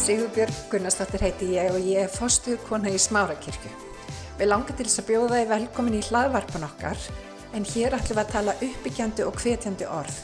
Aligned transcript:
Sigurbjörg 0.00 0.54
Gunnarsdóttir 0.72 1.20
heiti 1.20 1.46
ég 1.58 1.74
og 1.74 1.82
ég 1.84 2.06
er 2.06 2.08
fostuð 2.08 2.56
kona 2.64 2.88
í 2.88 2.96
Smárakirkju. 2.96 3.68
Við 4.38 4.48
langar 4.48 4.72
til 4.72 4.86
þess 4.86 5.02
að 5.02 5.08
bjóða 5.10 5.40
þið 5.40 5.50
velkomin 5.50 5.96
í 5.98 6.04
hlaðvarpan 6.06 6.62
okkar 6.64 7.02
en 7.52 7.66
hér 7.68 7.96
ætlum 7.98 8.16
við 8.16 8.20
að 8.22 8.30
tala 8.32 8.54
uppbyggjandi 8.64 9.26
og 9.28 9.40
hvetjandi 9.42 9.88
orð. 9.92 10.14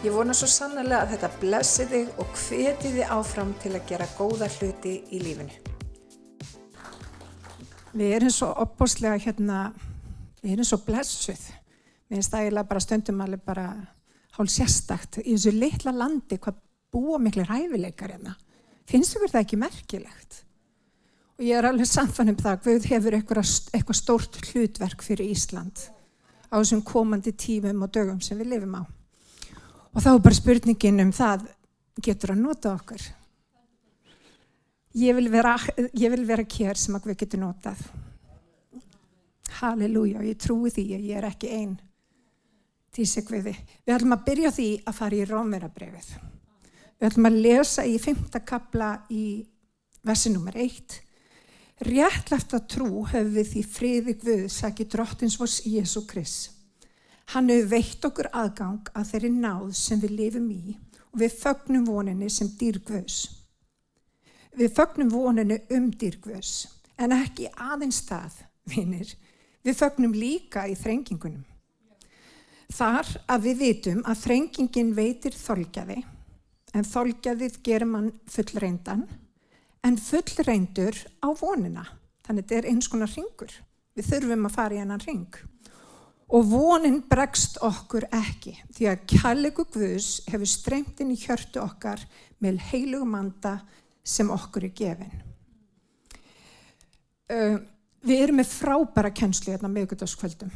Ég 0.00 0.14
vona 0.16 0.32
svo 0.32 0.48
sannlega 0.48 1.02
að 1.02 1.12
þetta 1.12 1.30
blessi 1.42 1.84
þig 1.90 2.22
og 2.24 2.38
hveti 2.40 2.92
þið 2.94 3.12
áfram 3.18 3.50
til 3.60 3.72
að 3.76 3.84
gera 3.90 4.06
góða 4.16 4.48
hluti 4.54 4.94
í 5.12 5.20
lífinu. 5.20 5.58
Við 7.92 8.14
erum 8.16 8.32
svo 8.32 8.48
opbúslega 8.64 9.18
hérna, 9.26 9.58
við 10.40 10.54
erum 10.54 10.70
svo 10.70 10.78
blessuð. 10.86 11.42
Við 12.08 12.16
erum 12.16 12.28
stægilega 12.30 12.70
bara 12.70 12.84
stundum 12.86 13.20
alveg 13.26 13.44
bara 13.44 13.66
hálf 14.38 14.54
sérstakt 14.56 15.20
í 15.20 15.34
þessu 15.34 15.52
litla 15.52 15.92
landi 15.92 16.40
hvað 16.40 16.64
búa 16.96 17.20
miklu 17.20 17.44
ræfileikar 17.44 18.16
hérna. 18.16 18.32
Finnst 18.88 19.16
ykkur 19.16 19.30
það 19.32 19.44
ekki 19.44 19.58
merkilegt? 19.60 20.42
Og 21.38 21.46
ég 21.46 21.58
er 21.58 21.68
alveg 21.68 21.88
samfann 21.88 22.32
um 22.32 22.38
það 22.38 22.52
að 22.52 22.66
Guð 22.66 22.88
hefur 22.90 23.16
eitthvað, 23.18 23.96
stórt 23.98 24.38
hlutverk 24.50 25.04
fyrir 25.04 25.32
Ísland 25.32 25.88
á 26.52 26.60
þessum 26.60 26.82
komandi 26.84 27.32
tímum 27.32 27.86
og 27.86 27.92
dögum 27.94 28.20
sem 28.20 28.38
við 28.38 28.52
lifum 28.52 28.76
á. 28.78 28.82
Og 29.92 30.04
þá 30.04 30.10
er 30.12 30.22
bara 30.26 30.36
spurningin 30.36 31.04
um 31.06 31.12
það, 31.16 31.46
getur 32.04 32.34
að 32.34 32.42
nota 32.44 32.74
okkur? 32.76 33.06
Ég 35.00 35.16
vil 35.16 35.30
vera, 35.32 35.54
ég 35.96 36.12
vil 36.12 36.26
vera 36.28 36.44
kér 36.44 36.76
sem 36.76 36.96
að 36.98 37.08
við 37.12 37.22
getum 37.24 37.46
notað. 37.46 37.80
Halleluja, 39.62 40.20
ég 40.26 40.36
trúi 40.40 40.72
því 40.72 40.86
að 40.98 41.08
ég 41.08 41.16
er 41.20 41.28
ekki 41.30 41.50
einn 41.56 41.80
sig 42.92 43.24
við 43.24 43.56
ætlum 43.88 44.12
að 44.12 44.24
byrja 44.26 44.50
því 44.52 44.68
að 44.84 44.96
fara 44.98 45.16
í 45.16 45.24
Rómerabrefið. 45.24 46.31
Við 47.02 47.08
ætlum 47.08 47.26
að 47.26 47.36
lesa 47.42 47.82
í 47.82 47.96
fymta 47.98 48.38
kapla 48.46 48.92
í 49.10 49.42
versi 50.06 50.30
nummer 50.30 50.54
eitt. 50.54 51.00
Réttleft 51.82 52.54
að 52.54 52.68
trú 52.70 53.00
höfum 53.10 53.32
við 53.34 53.48
því 53.50 53.62
friði 53.66 54.14
Guð 54.20 54.44
sæki 54.54 54.86
drottins 54.86 55.34
vors 55.40 55.56
Jésu 55.66 56.04
Krist. 56.06 56.52
Hann 57.34 57.50
hefur 57.50 57.72
veitt 57.72 58.06
okkur 58.06 58.28
aðgang 58.30 58.92
að 58.94 59.10
þeirri 59.10 59.32
náð 59.34 59.66
sem 59.80 59.98
við 59.98 60.14
lifum 60.20 60.46
í 60.54 60.76
og 61.08 61.18
við 61.24 61.34
fögnum 61.40 61.90
voninni 61.90 62.30
sem 62.30 62.52
dýrgvöðs. 62.62 63.18
Við 64.54 64.78
fögnum 64.78 65.10
voninu 65.10 65.58
um 65.74 65.90
dýrgvöðs 65.90 66.54
en 67.02 67.18
ekki 67.18 67.50
aðeins 67.50 67.98
það, 68.06 68.38
vinnir. 68.70 69.10
Við 69.66 69.80
fögnum 69.82 70.14
líka 70.14 70.68
í 70.70 70.78
þrengingunum. 70.78 71.42
Þar 72.70 73.10
að 73.26 73.46
við 73.50 73.62
vitum 73.66 74.06
að 74.06 74.22
þrengingin 74.22 74.94
veitir 74.94 75.34
þolgjaði 75.34 76.04
en 76.72 76.86
þolgjaðið 76.88 77.58
gerir 77.64 77.88
mann 77.88 78.12
fullreindan 78.30 79.04
en 79.82 79.98
fullreindur 79.98 80.96
á 81.20 81.28
vonina. 81.36 81.84
Þannig 82.22 82.46
þetta 82.46 82.58
er 82.58 82.68
eins 82.70 82.88
konar 82.90 83.10
ringur. 83.12 83.54
Við 83.96 84.08
þurfum 84.08 84.46
að 84.48 84.54
fara 84.54 84.76
í 84.76 84.80
hennan 84.80 85.02
ring. 85.02 85.40
Og 86.32 86.46
vonin 86.48 87.02
bregst 87.04 87.58
okkur 87.60 88.06
ekki 88.14 88.54
því 88.72 88.88
að 88.88 89.02
kærleiku 89.10 89.66
Guðs 89.74 90.22
hefur 90.32 90.48
streymt 90.48 91.02
inn 91.04 91.12
í 91.12 91.18
hjörtu 91.20 91.60
okkar 91.60 92.00
með 92.40 92.62
heilugum 92.70 93.12
manda 93.12 93.58
sem 94.02 94.30
okkur 94.32 94.70
er 94.70 94.74
gefin. 94.78 95.12
Uh, 97.32 97.58
við 98.04 98.24
erum 98.24 98.40
með 98.40 98.54
frábæra 98.54 99.12
kennslu 99.14 99.52
hérna 99.52 99.70
meðgutaskvöldum 99.72 100.50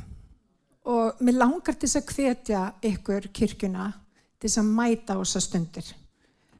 og 0.86 1.22
mér 1.24 1.38
langar 1.40 1.74
til 1.74 1.88
þess 1.88 1.98
að 1.98 2.10
hvetja 2.14 2.62
ykkur 2.86 3.28
kirkuna 3.34 3.88
til 4.38 4.48
þess 4.48 4.60
að 4.62 4.74
mæta 4.76 5.16
á 5.16 5.20
þessa 5.22 5.42
stundir. 5.42 5.88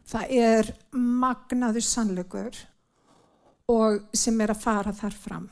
Það 0.07 0.33
er 0.39 0.73
magnaður 0.95 1.85
sannleikur 1.85 2.59
og 3.73 4.05
sem 4.15 4.41
er 4.41 4.53
að 4.55 4.63
fara 4.63 4.95
þar 4.95 5.17
fram 5.19 5.47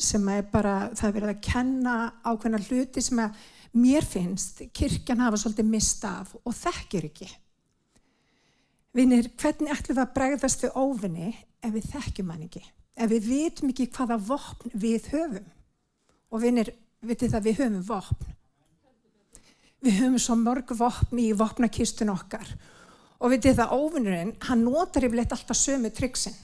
sem 0.00 0.24
er 0.32 0.46
bara, 0.48 0.88
það 0.96 1.08
er 1.08 1.14
verið 1.18 1.32
að 1.34 1.42
kenna 1.44 1.94
ákveðna 2.24 2.60
hluti 2.64 3.02
sem 3.04 3.20
að 3.20 3.36
mér 3.76 4.06
finnst 4.06 4.62
kirkjan 4.76 5.20
hafa 5.22 5.38
svolítið 5.40 5.68
mista 5.68 6.14
af 6.22 6.32
og 6.40 6.56
þekkir 6.56 7.06
ekki. 7.10 7.28
Vinir, 8.96 9.28
hvernig 9.38 9.70
ætlum 9.70 9.98
við 9.98 10.02
að 10.02 10.14
bregðast 10.16 10.64
við 10.64 10.78
óvinni 10.80 11.30
ef 11.60 11.74
við 11.76 11.88
þekkjum 11.92 12.32
hann 12.32 12.46
ekki? 12.48 12.64
Ef 13.00 13.12
við 13.12 13.28
vitum 13.28 13.70
ekki 13.70 13.90
hvaða 13.94 14.18
vopn 14.30 14.74
við 14.74 15.06
höfum? 15.12 15.46
Og 16.30 16.42
vinir, 16.42 16.72
vitið 17.06 17.36
það 17.36 17.46
við 17.46 17.60
höfum 17.60 17.84
vopn. 17.86 18.34
Við 19.80 20.00
höfum 20.00 20.18
svo 20.20 20.36
mörg 20.40 20.74
vopn 20.76 21.20
í 21.22 21.30
vopnakistun 21.36 22.12
okkar. 22.12 22.48
Og 23.20 23.34
vitið 23.34 23.58
það 23.60 23.74
óvinnurinn, 23.76 24.32
hann 24.48 24.64
notar 24.64 25.04
yfirleitt 25.04 25.32
alltaf 25.34 25.58
sömu 25.58 25.90
tryggsinn. 25.92 26.36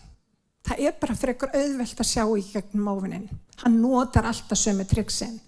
Það 0.66 0.82
er 0.82 0.96
bara 1.00 1.14
fyrir 1.16 1.36
ekkur 1.36 1.54
auðvelt 1.54 2.00
að 2.02 2.08
sjá 2.10 2.24
í 2.26 2.42
gegnum 2.50 2.90
óvinnin. 2.90 3.28
Hann 3.62 3.78
notar 3.80 4.26
alltaf 4.28 4.58
sömu 4.60 4.84
tryggsinn. 4.88 5.38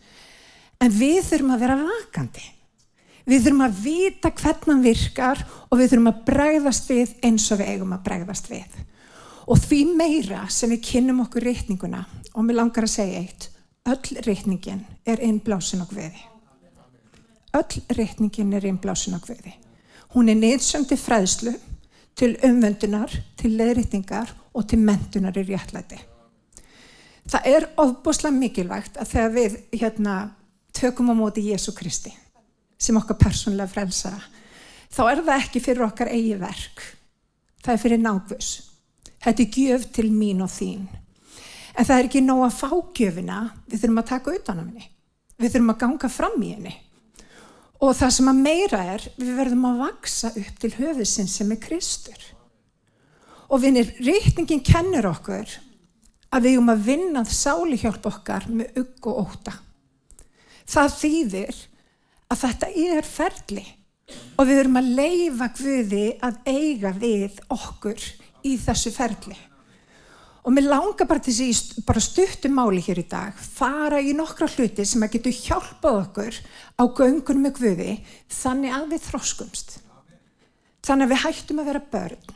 En 0.78 0.94
við 0.94 1.18
þurfum 1.26 1.56
að 1.56 1.64
vera 1.64 1.76
vakandi. 1.82 2.46
Við 3.28 3.44
þurfum 3.44 3.64
að 3.66 3.80
vita 3.84 4.30
hvernig 4.32 4.70
hann 4.70 4.84
virkar 4.86 5.42
og 5.68 5.80
við 5.80 5.90
þurfum 5.92 6.10
að 6.12 6.22
bregðast 6.30 6.88
við 6.88 7.14
eins 7.28 7.48
og 7.52 7.60
við 7.60 7.72
eigum 7.74 7.92
að 7.92 8.04
bregðast 8.06 8.48
við. 8.48 8.78
Og 9.48 9.60
því 9.60 9.82
meira 9.98 10.46
sem 10.52 10.72
við 10.72 10.84
kynnum 10.86 11.22
okkur 11.26 11.44
reytninguna, 11.44 12.06
og 12.32 12.46
mér 12.46 12.60
langar 12.62 12.86
að 12.86 12.94
segja 12.94 13.20
eitt, 13.20 13.48
öll 13.88 14.24
reytningin 14.24 14.84
er 15.08 15.20
innblásin 15.24 15.84
á 15.84 15.86
hviði. 15.90 16.24
Öll 17.58 17.82
reytningin 17.96 18.54
er 18.56 18.68
innblásin 18.68 19.16
á 19.16 19.20
hviði. 19.20 19.56
Hún 20.14 20.28
er 20.28 20.38
neidsöndi 20.38 20.96
fræðslu 20.96 21.52
til 22.19 22.36
umvöndunar, 22.44 23.12
til 23.36 23.56
leðrýtningar 23.58 24.30
og 24.54 24.69
til 24.69 24.80
mentunar 24.82 25.36
í 25.36 25.44
réttlæti. 25.46 25.98
Það 27.28 27.48
er 27.50 27.66
ofbúslega 27.76 28.32
mikilvægt 28.34 28.96
að 28.96 29.10
þegar 29.12 29.34
við 29.34 29.58
hérna, 29.76 30.14
tökum 30.72 31.10
á 31.12 31.14
móti 31.19 31.44
Jésu 31.50 31.74
Kristi 31.76 32.12
sem 32.78 32.96
okkar 32.96 33.19
persónlega 33.19 33.69
frelsara, 33.72 34.20
þá 34.94 35.00
er 35.10 35.22
það 35.26 35.42
ekki 35.42 35.62
fyrir 35.62 35.86
okkar 35.88 36.12
eigi 36.14 36.36
verk. 36.38 36.82
Það 37.58 37.72
er 37.75 37.80
fyrir 37.82 38.00
nákvus. 38.00 38.50
Þetta 39.19 39.42
er 39.42 39.56
gjöf 39.58 39.86
til 39.96 40.12
mín 40.14 40.44
og 40.44 40.52
þín. 40.52 40.84
En 41.75 41.86
það 41.86 41.96
er 41.96 42.06
ekki 42.06 42.22
nóg 42.22 42.44
að 42.46 42.58
fá 42.60 42.70
gjöfina, 42.94 43.40
við 43.66 43.82
þurfum 43.82 44.02
að 44.02 44.08
taka 44.12 44.36
utan 44.38 44.62
á 44.62 44.62
henni. 44.62 44.86
Við 45.38 45.52
þurfum 45.54 45.75
að 45.75 45.80
ganga 45.82 46.10
fram 46.10 46.38
í 46.42 46.52
henni. 46.54 46.75
Og 47.78 47.94
það 47.94 48.12
sem 48.16 48.30
að 48.32 48.42
meira 48.42 48.80
er, 48.96 49.04
við 49.20 49.36
verðum 49.38 49.68
að 49.68 49.80
vaksa 49.84 50.32
upp 50.34 50.58
til 50.62 50.72
höfðsinn 50.74 51.30
sem 51.30 51.52
er 51.54 51.60
Kristur. 51.62 52.24
Og 53.48 53.62
vinir, 53.62 53.92
reytingin 54.02 54.64
kennur 54.66 55.06
okkur 55.12 55.52
að 56.34 56.48
við 56.48 56.58
um 56.60 56.72
að 56.72 56.84
vinna 56.88 57.24
sáli 57.24 57.78
hjálp 57.80 58.04
okkar 58.10 58.48
með 58.50 58.82
ugg 58.82 59.08
og 59.08 59.22
óta. 59.24 59.54
Það 60.68 60.96
þýðir 60.98 61.60
að 62.28 62.40
þetta 62.42 62.70
er 62.84 63.08
ferli 63.08 63.64
og 64.36 64.48
við 64.48 64.62
erum 64.62 64.80
að 64.80 64.90
leifa 64.98 65.48
Guði 65.56 66.06
að 66.24 66.40
eiga 66.48 66.92
við 66.96 67.38
okkur 67.52 68.04
í 68.44 68.56
þessu 68.60 68.92
ferli. 68.92 69.36
Og 70.47 70.54
mér 70.54 70.69
langar 70.71 71.09
bara 71.09 71.22
til 71.22 71.34
því 71.34 71.82
bara 71.88 72.03
stuttum 72.03 72.54
máli 72.56 72.81
hér 72.84 73.03
í 73.03 73.06
dag, 73.10 73.34
fara 73.34 73.99
í 74.00 74.15
nokkra 74.16 74.47
hluti 74.53 74.87
sem 74.87 75.03
að 75.03 75.16
getur 75.16 75.34
hjálpað 75.34 76.00
okkur 76.04 76.38
á 76.78 76.82
göngunum 76.87 77.49
með 77.49 77.56
Guði 77.59 77.94
þannig 78.32 78.76
að 78.76 78.87
við 78.94 79.06
þróskumst. 79.09 79.78
Þannig 80.87 81.09
að 81.09 81.12
við 81.12 81.22
hættum 81.25 81.62
að 81.62 81.71
vera 81.72 81.87
börn 81.93 82.34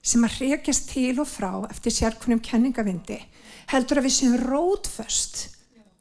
sem 0.00 0.24
að 0.24 0.38
reykjast 0.40 0.88
til 0.90 1.14
og 1.20 1.28
frá 1.28 1.52
eftir 1.68 1.94
sérkunum 1.94 2.40
kenningavindi 2.44 3.18
heldur 3.70 4.00
að 4.00 4.08
við 4.08 4.16
séum 4.16 4.36
rótföst 4.42 5.42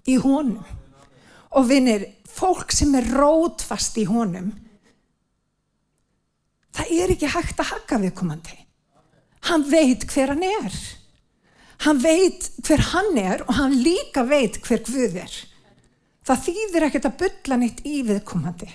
í 0.10 0.16
honum. 0.24 0.64
Og 1.58 1.66
vinir, 1.70 2.06
fólk 2.30 2.74
sem 2.74 2.94
er 2.98 3.08
rótfast 3.10 3.98
í 4.00 4.06
honum, 4.10 4.52
það 6.78 6.94
er 6.96 7.14
ekki 7.16 7.32
hægt 7.34 7.62
að 7.62 7.72
haka 7.74 8.00
viðkomandi. 8.04 8.58
Hann 9.50 9.66
veit 9.70 10.06
hver 10.10 10.34
hann 10.36 10.46
er. 10.46 10.76
Hann 11.86 12.02
veit 12.04 12.50
hver 12.68 12.82
hann 12.92 13.18
er 13.20 13.46
og 13.46 13.56
hann 13.56 13.78
líka 13.80 14.26
veit 14.28 14.60
hver 14.66 14.84
Guð 14.84 15.16
er. 15.24 15.36
Það 16.28 16.46
þýðir 16.46 16.86
ekkert 16.90 17.08
að 17.08 17.20
bylla 17.24 17.58
neitt 17.62 17.80
í 17.88 18.02
viðkomandi. 18.06 18.70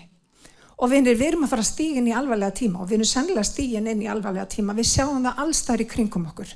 Og 0.82 0.90
við 0.90 1.10
erum 1.12 1.44
að 1.46 1.52
fara 1.52 1.66
stígin 1.66 2.08
í 2.10 2.14
alvarlega 2.16 2.56
tíma 2.58 2.80
og 2.82 2.88
við 2.88 2.98
erum 2.98 3.10
sennilega 3.10 3.46
stígin 3.46 3.90
inn 3.92 4.02
í 4.02 4.08
alvarlega 4.10 4.48
tíma. 4.56 4.74
Við 4.74 4.88
sjáum 4.90 5.22
það 5.22 5.42
allstæðir 5.44 5.84
í 5.84 5.88
kringum 5.92 6.26
okkur. 6.32 6.54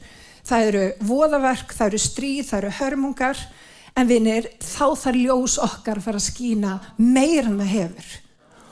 Það 0.49 0.69
eru 0.71 0.85
voðaverk, 1.07 1.75
það 1.77 1.91
eru 1.91 2.01
stríð, 2.03 2.45
það 2.49 2.59
eru 2.59 2.73
hörmungar. 2.81 3.45
En 3.99 4.09
vinir, 4.09 4.49
þá 4.63 4.87
þarf 4.99 5.21
ljós 5.21 5.59
okkar 5.63 6.01
að 6.01 6.09
fara 6.09 6.21
að 6.21 6.27
skína 6.27 6.75
meira 6.97 7.47
en 7.47 7.61
það 7.61 7.73
hefur. 7.77 8.11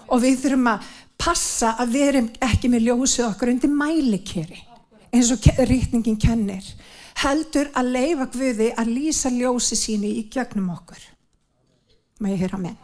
Og 0.06 0.22
við 0.22 0.42
þurfum 0.42 0.68
að 0.72 0.90
passa 1.20 1.76
að 1.80 1.94
við 1.94 2.08
erum 2.10 2.28
ekki 2.48 2.70
með 2.72 2.88
ljósið 2.88 3.28
okkar 3.30 3.52
undir 3.52 3.72
mælikeri 3.72 4.60
eins 5.14 5.30
og 5.32 5.46
rítningin 5.68 6.18
kennir 6.20 6.66
heldur 7.22 7.70
að 7.76 7.92
leifa 7.98 8.26
Guði 8.34 8.72
að 8.76 8.92
lýsa 8.92 9.32
ljósi 9.32 9.78
sínu 9.78 10.10
í 10.10 10.26
gegnum 10.32 10.72
okkur 10.74 11.06
má 12.20 12.30
ég 12.32 12.42
heyra 12.44 12.60
með 12.60 12.82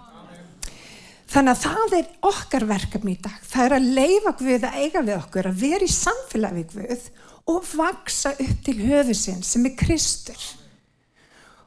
þannig 1.33 1.53
að 1.53 1.63
það 1.65 1.99
er 1.99 2.09
okkar 2.29 2.69
verkefni 2.69 3.17
í 3.17 3.21
dag 3.25 3.45
það 3.49 3.67
er 3.67 3.77
að 3.79 3.91
leifa 4.01 4.37
Guði 4.41 4.59
að 4.71 4.81
eiga 4.81 5.05
við 5.05 5.19
okkur 5.19 5.51
að 5.53 5.61
vera 5.67 5.89
í 5.89 5.95
samfélagi 5.97 6.67
Guð 6.73 7.11
og 7.47 7.65
vaksa 7.77 8.33
upp 8.39 8.65
til 8.65 8.79
höfusinn 8.87 9.43
sem 9.43 9.67
er 9.67 9.77
Kristur. 9.79 10.43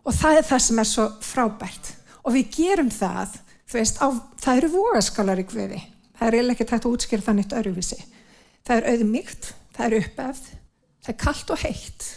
Og 0.05 0.13
það 0.13 0.39
er 0.39 0.47
það 0.49 0.63
sem 0.67 0.81
er 0.81 0.89
svo 0.89 1.07
frábært. 1.25 1.91
Og 2.25 2.35
við 2.35 2.51
gerum 2.55 2.91
það, 2.93 3.39
þú 3.69 3.79
veist, 3.79 4.01
á, 4.01 4.07
það 4.41 4.61
eru 4.61 4.71
vogaskálar 4.75 5.41
í 5.41 5.47
Guði. 5.49 5.81
Það 6.15 6.27
er 6.27 6.37
eiginlega 6.37 6.55
ekki 6.55 6.69
tægt 6.69 6.85
að 6.85 6.93
útskýra 6.95 7.35
nýtt 7.35 7.57
öruvísi. 7.57 7.97
Það 8.65 8.77
er 8.77 8.87
auðmygt, 8.93 9.49
það 9.75 9.85
er 9.87 9.97
uppefð, 9.99 10.45
það 11.03 11.13
er 11.13 11.19
kallt 11.25 11.51
og 11.51 11.65
heitt. 11.65 12.07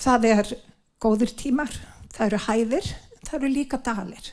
Það 0.00 0.28
er 0.30 0.52
góður 1.00 1.32
tímar, 1.36 1.72
það 2.14 2.26
eru 2.26 2.44
hæðir, 2.46 2.92
það 3.26 3.40
eru 3.40 3.50
líka 3.52 3.80
dalir. 3.84 4.30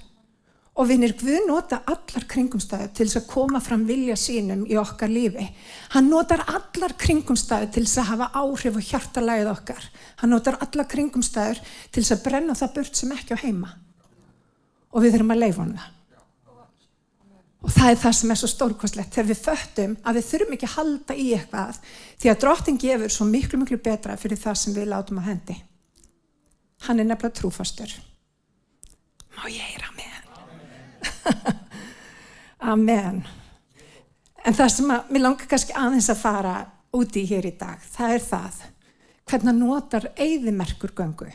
Og 0.77 0.85
vinnir 0.91 1.15
Guð 1.17 1.47
nota 1.47 1.79
allar 1.89 2.25
kringumstæðu 2.29 2.91
til 2.93 3.07
þess 3.07 3.17
að 3.23 3.29
koma 3.31 3.61
fram 3.65 3.87
vilja 3.87 4.13
sínum 4.19 4.61
í 4.69 4.77
okkar 4.77 5.09
lífi. 5.09 5.47
Hann 5.95 6.11
notar 6.11 6.43
allar 6.45 6.93
kringumstæðu 7.01 7.71
til 7.73 7.83
þess 7.87 8.03
að 8.03 8.09
hafa 8.11 8.29
áhrif 8.43 8.77
og 8.77 8.85
hjartalæðið 8.91 9.51
okkar. 9.55 9.89
Hann 10.21 10.35
notar 10.35 10.59
allar 10.61 10.89
kringumstæður 10.93 11.63
til 11.65 12.03
þess 12.03 12.15
að 12.19 12.23
brenna 12.29 12.57
það 12.61 12.73
burt 12.77 13.01
sem 13.01 13.13
ekki 13.17 13.33
á 13.33 13.43
heima. 13.43 13.73
Og 14.93 15.01
við 15.01 15.17
þurfum 15.17 15.33
að 15.33 15.43
leifa 15.47 15.63
hann 15.65 15.77
það. 15.81 15.93
Og 17.67 17.73
það 17.75 17.89
er 17.91 17.97
það 17.99 18.13
sem 18.15 18.31
er 18.31 18.39
svo 18.39 18.49
stórkostlegt 18.51 19.15
þegar 19.15 19.27
við 19.27 19.39
föttum 19.43 19.95
að 20.07 20.17
við 20.17 20.27
þurfum 20.29 20.53
ekki 20.55 20.67
að 20.69 20.75
halda 20.77 21.15
í 21.19 21.25
eitthvað 21.35 21.79
því 22.21 22.29
að 22.31 22.37
drottin 22.43 22.77
gefur 22.79 23.13
svo 23.13 23.27
miklu, 23.27 23.59
miklu 23.59 23.79
betra 23.83 24.15
fyrir 24.19 24.39
það 24.39 24.59
sem 24.61 24.77
við 24.77 24.87
látum 24.93 25.19
að 25.19 25.27
hendi. 25.31 25.57
Hann 26.87 27.01
er 27.01 27.09
nefnilega 27.09 27.39
trúfastur. 27.41 27.91
Má 29.35 29.43
ég 29.51 29.59
heyra 29.73 29.91
með 29.97 30.15
hann? 30.15 31.59
Amen. 32.71 33.19
En 34.47 34.55
það 34.55 34.71
sem 34.77 34.93
að, 34.95 35.11
mér 35.11 35.25
langar 35.25 35.51
kannski 35.51 35.75
aðeins 35.75 36.07
að 36.13 36.21
fara 36.23 36.55
úti 36.95 37.25
hér 37.27 37.49
í 37.49 37.53
dag, 37.59 37.83
það 37.83 38.13
er 38.15 38.23
það 38.29 38.63
hvernig 39.27 39.59
notar 39.59 40.07
eigðimerkur 40.15 40.93
göngu 40.95 41.27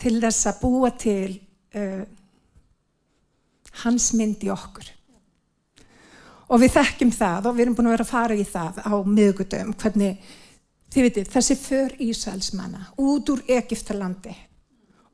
til 0.00 0.16
þess 0.22 0.48
að 0.48 0.60
búa 0.62 0.90
til 0.96 1.34
uh, 1.76 2.04
hans 3.84 4.10
mynd 4.18 4.42
í 4.44 4.50
okkur. 4.52 4.90
Og 6.50 6.62
við 6.62 6.74
þekkjum 6.74 7.12
það 7.14 7.48
og 7.48 7.56
við 7.56 7.64
erum 7.64 7.78
búin 7.78 7.90
að 7.90 7.96
vera 7.96 8.06
að 8.06 8.12
fara 8.12 8.36
í 8.36 8.46
það 8.46 8.80
á 8.82 8.94
miðugudum 9.06 9.74
hvernig, 9.78 10.30
þið 10.90 11.06
veitir, 11.06 11.28
þessi 11.30 11.56
för 11.60 11.94
Ísælsmanna 12.02 12.88
út 12.98 13.30
úr 13.30 13.44
Egiptalandi 13.46 14.34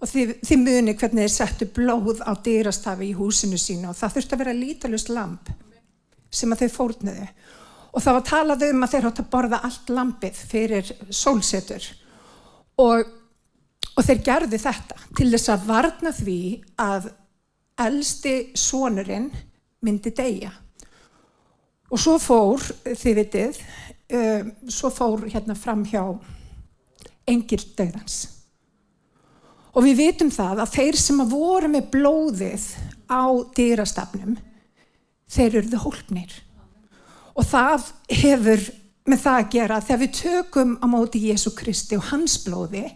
og 0.00 0.08
þið, 0.08 0.32
þið 0.44 0.62
muni 0.62 0.94
hvernig 0.96 1.26
þið 1.26 1.34
settu 1.34 1.68
blóð 1.76 2.22
á 2.24 2.32
dýrastafi 2.44 3.10
í 3.10 3.16
húsinu 3.16 3.60
sínu 3.60 3.90
og 3.90 3.98
það 3.98 4.16
þurfti 4.16 4.36
að 4.36 4.42
vera 4.44 4.56
lítalust 4.56 5.12
lamp 5.12 5.52
sem 6.32 6.52
að 6.52 6.64
þau 6.64 6.74
fórnuðu 6.76 7.28
og 7.96 8.04
þá 8.04 8.10
talaðu 8.28 8.72
um 8.72 8.84
að 8.84 8.92
þeir 8.94 9.08
átt 9.10 9.22
að 9.22 9.30
borða 9.32 9.60
allt 9.64 9.92
lampið 9.92 10.40
fyrir 10.50 10.90
sólsetur 11.08 11.86
og, 12.82 13.06
og 13.96 14.08
þeir 14.08 14.24
gerði 14.26 14.60
þetta 14.60 14.98
til 15.16 15.30
þess 15.32 15.52
að 15.54 15.70
varna 15.70 16.12
því 16.16 16.40
að 16.82 17.08
elsti 17.76 18.52
sonurinn 18.56 19.28
myndi 19.84 20.12
deyja. 20.16 20.52
Og 21.92 22.00
svo 22.00 22.16
fór, 22.18 22.62
þið 22.84 23.18
vitið, 23.20 23.60
um, 24.18 24.48
svo 24.72 24.90
fór 24.90 25.26
hérna 25.30 25.54
fram 25.58 25.84
hjá 25.86 26.02
engil 27.26 27.62
döðans. 27.78 28.16
Og 29.76 29.84
við 29.84 30.00
vitum 30.00 30.32
það 30.32 30.62
að 30.64 30.72
þeir 30.72 30.98
sem 30.98 31.20
að 31.20 31.32
voru 31.36 31.68
með 31.70 31.90
blóðið 31.92 32.64
á 33.12 33.24
dýrastafnum, 33.54 34.38
þeir 35.28 35.60
eruðu 35.60 35.82
hólpnir. 35.84 36.32
Og 37.36 37.44
það 37.44 37.90
hefur 38.08 38.64
með 39.06 39.20
það 39.22 39.40
að 39.42 39.50
gera 39.52 39.82
þegar 39.84 40.00
við 40.02 40.14
tökum 40.20 40.72
á 40.80 40.86
móti 40.90 41.20
Jésu 41.28 41.52
Kristi 41.54 41.98
og 41.98 42.08
hans 42.08 42.38
blóði, 42.46 42.86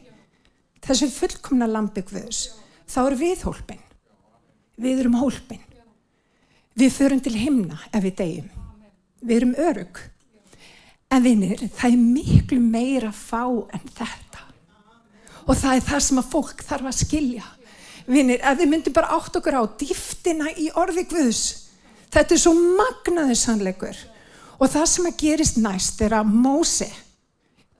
þessu 0.80 1.10
fullkomna 1.12 1.68
lambi 1.70 2.02
Guðs, 2.08 2.48
þá 2.88 3.00
eru 3.04 3.20
við 3.20 3.44
hólpin. 3.46 3.84
Við 4.80 5.04
erum 5.04 5.18
hólpin. 5.20 5.60
Við 6.78 6.94
förum 6.94 7.20
til 7.20 7.36
himna 7.36 7.78
ef 7.92 8.04
við 8.04 8.16
deyjum. 8.20 8.50
Við 9.20 9.36
erum 9.36 9.56
örug. 9.60 10.00
En 11.10 11.24
vinir, 11.24 11.64
það 11.74 11.96
er 11.96 12.04
miklu 12.04 12.60
meira 12.62 13.10
fá 13.12 13.42
en 13.50 13.82
þetta. 13.96 14.44
Og 15.48 15.56
það 15.58 15.74
er 15.74 15.88
það 15.88 16.04
sem 16.06 16.20
að 16.22 16.30
fólk 16.30 16.62
þarf 16.64 16.90
að 16.90 17.00
skilja. 17.00 17.48
Vinir, 18.10 18.40
ef 18.42 18.58
við 18.58 18.70
myndum 18.70 18.94
bara 18.96 19.16
átt 19.16 19.36
okkur 19.38 19.58
á 19.60 19.62
dýftina 19.80 20.52
í 20.58 20.70
orði 20.78 21.04
Guðs, 21.10 21.42
þetta 22.10 22.34
er 22.34 22.42
svo 22.42 22.54
magnaður 22.56 23.38
sannleikur. 23.38 23.98
Og 24.60 24.70
það 24.70 24.86
sem 24.92 25.08
að 25.10 25.20
gerist 25.20 25.60
næst 25.60 26.00
er 26.04 26.16
að 26.18 26.32
Mósi, 26.32 26.88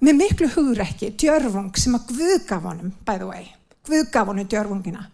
með 0.01 0.21
miklu 0.21 0.51
hugrekki, 0.55 1.11
djörfung 1.19 1.73
sem 1.79 1.97
að 1.99 2.13
Guð 2.13 2.37
gaf 2.49 2.69
honum, 2.69 2.93
by 3.07 3.19
the 3.21 3.29
way, 3.29 3.49
Guð 3.87 4.07
gaf 4.13 4.31
honum 4.31 4.49
djörfungina, 4.49 5.07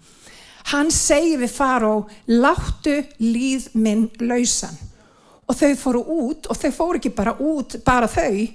hann 0.72 0.90
segir 0.90 1.40
við 1.42 1.52
faró 1.54 1.94
láttu 2.30 2.98
líð 3.22 3.70
minn 3.78 4.08
lausan. 4.22 4.74
Og 5.46 5.54
þau 5.54 5.74
fóru 5.78 6.02
út 6.10 6.48
og 6.50 6.58
þau 6.58 6.72
fóru 6.74 7.00
ekki 7.00 7.12
bara 7.14 7.36
út 7.38 7.78
bara 7.86 8.08
þau. 8.10 8.46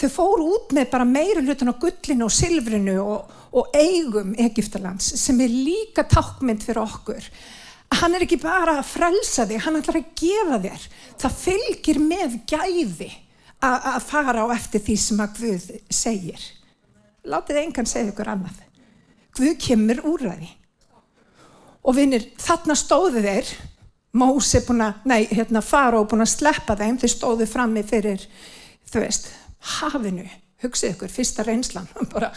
Þau 0.00 0.10
fóru 0.12 0.50
út 0.56 0.74
með 0.76 0.90
bara 0.92 1.08
meira 1.08 1.40
hlutan 1.44 1.72
á 1.72 1.80
gullinu 1.80 2.26
og 2.28 2.34
silfrinu 2.34 2.98
og, 3.00 3.32
og 3.56 3.72
eigum 3.76 4.34
Egiptalands 4.40 5.14
sem 5.20 5.40
er 5.40 5.52
líka 5.52 6.04
tákmynd 6.08 6.64
fyrir 6.64 6.82
okkur. 6.84 7.24
Hann 8.00 8.14
er 8.14 8.24
ekki 8.24 8.38
bara 8.40 8.76
að 8.78 8.92
frelsa 8.92 9.48
þig 9.48 9.64
hann 9.64 9.80
ætlar 9.80 10.00
að 10.02 10.12
gefa 10.20 10.60
þér. 10.62 10.86
Það 11.24 11.40
fylgir 11.40 12.00
með 12.04 12.38
gæði 12.52 13.10
að 13.64 14.00
fara 14.08 14.44
á 14.44 14.46
eftir 14.54 14.84
því 14.84 14.96
sem 15.00 15.20
að 15.20 15.36
Guð 15.40 15.68
segir. 15.92 16.46
Látið 17.28 17.64
engan 17.64 17.88
segja 17.88 18.12
ykkur 18.12 18.32
annað. 18.32 18.62
Guð 19.36 19.56
kemur 19.60 20.00
úr 20.08 20.28
það 20.28 20.48
og 21.84 21.96
vinnir, 21.96 22.30
þarna 22.40 22.76
stóðu 22.78 23.22
þeir. 23.24 23.52
Mósi 24.20 24.58
búin 24.66 24.82
að, 24.82 25.04
nei, 25.06 25.20
hérna 25.30 25.62
Faró 25.62 26.02
búin 26.08 26.24
að 26.24 26.32
sleppa 26.32 26.74
þeim, 26.78 26.98
þeir 26.98 27.12
stóðu 27.12 27.46
frammi 27.46 27.84
fyrir, 27.86 28.24
þú 28.90 29.04
veist 29.04 29.30
hafinu, 29.78 30.24
hugsið 30.64 30.96
ykkur, 30.96 31.12
fyrsta 31.14 31.46
reynslan. 31.46 31.86
Bara, 32.14 32.32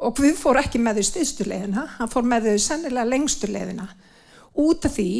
og 0.00 0.22
við 0.22 0.38
fór 0.38 0.60
ekki 0.62 0.80
með 0.82 1.00
þau 1.00 1.08
stiðsturleðina, 1.10 1.86
hann 1.98 2.12
fór 2.12 2.30
með 2.30 2.52
þau 2.52 2.64
sennilega 2.68 3.10
lengsturleðina, 3.10 3.88
út 4.62 4.86
af 4.86 4.96
því 4.96 5.10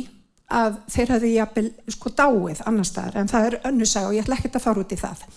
að 0.50 0.80
þeir 0.90 1.14
hafði 1.14 1.34
jafnvel 1.34 1.68
sko 1.94 2.14
dáið 2.18 2.64
annar 2.66 2.86
staðar, 2.86 3.20
en 3.20 3.30
það 3.30 3.50
er 3.50 3.60
önnusag 3.70 4.08
og 4.08 4.16
ég 4.16 4.24
ætla 4.26 4.38
ekki 4.38 4.54
að 4.54 4.66
fara 4.66 4.84
út 4.84 4.94
í 4.94 5.00
það. 5.00 5.28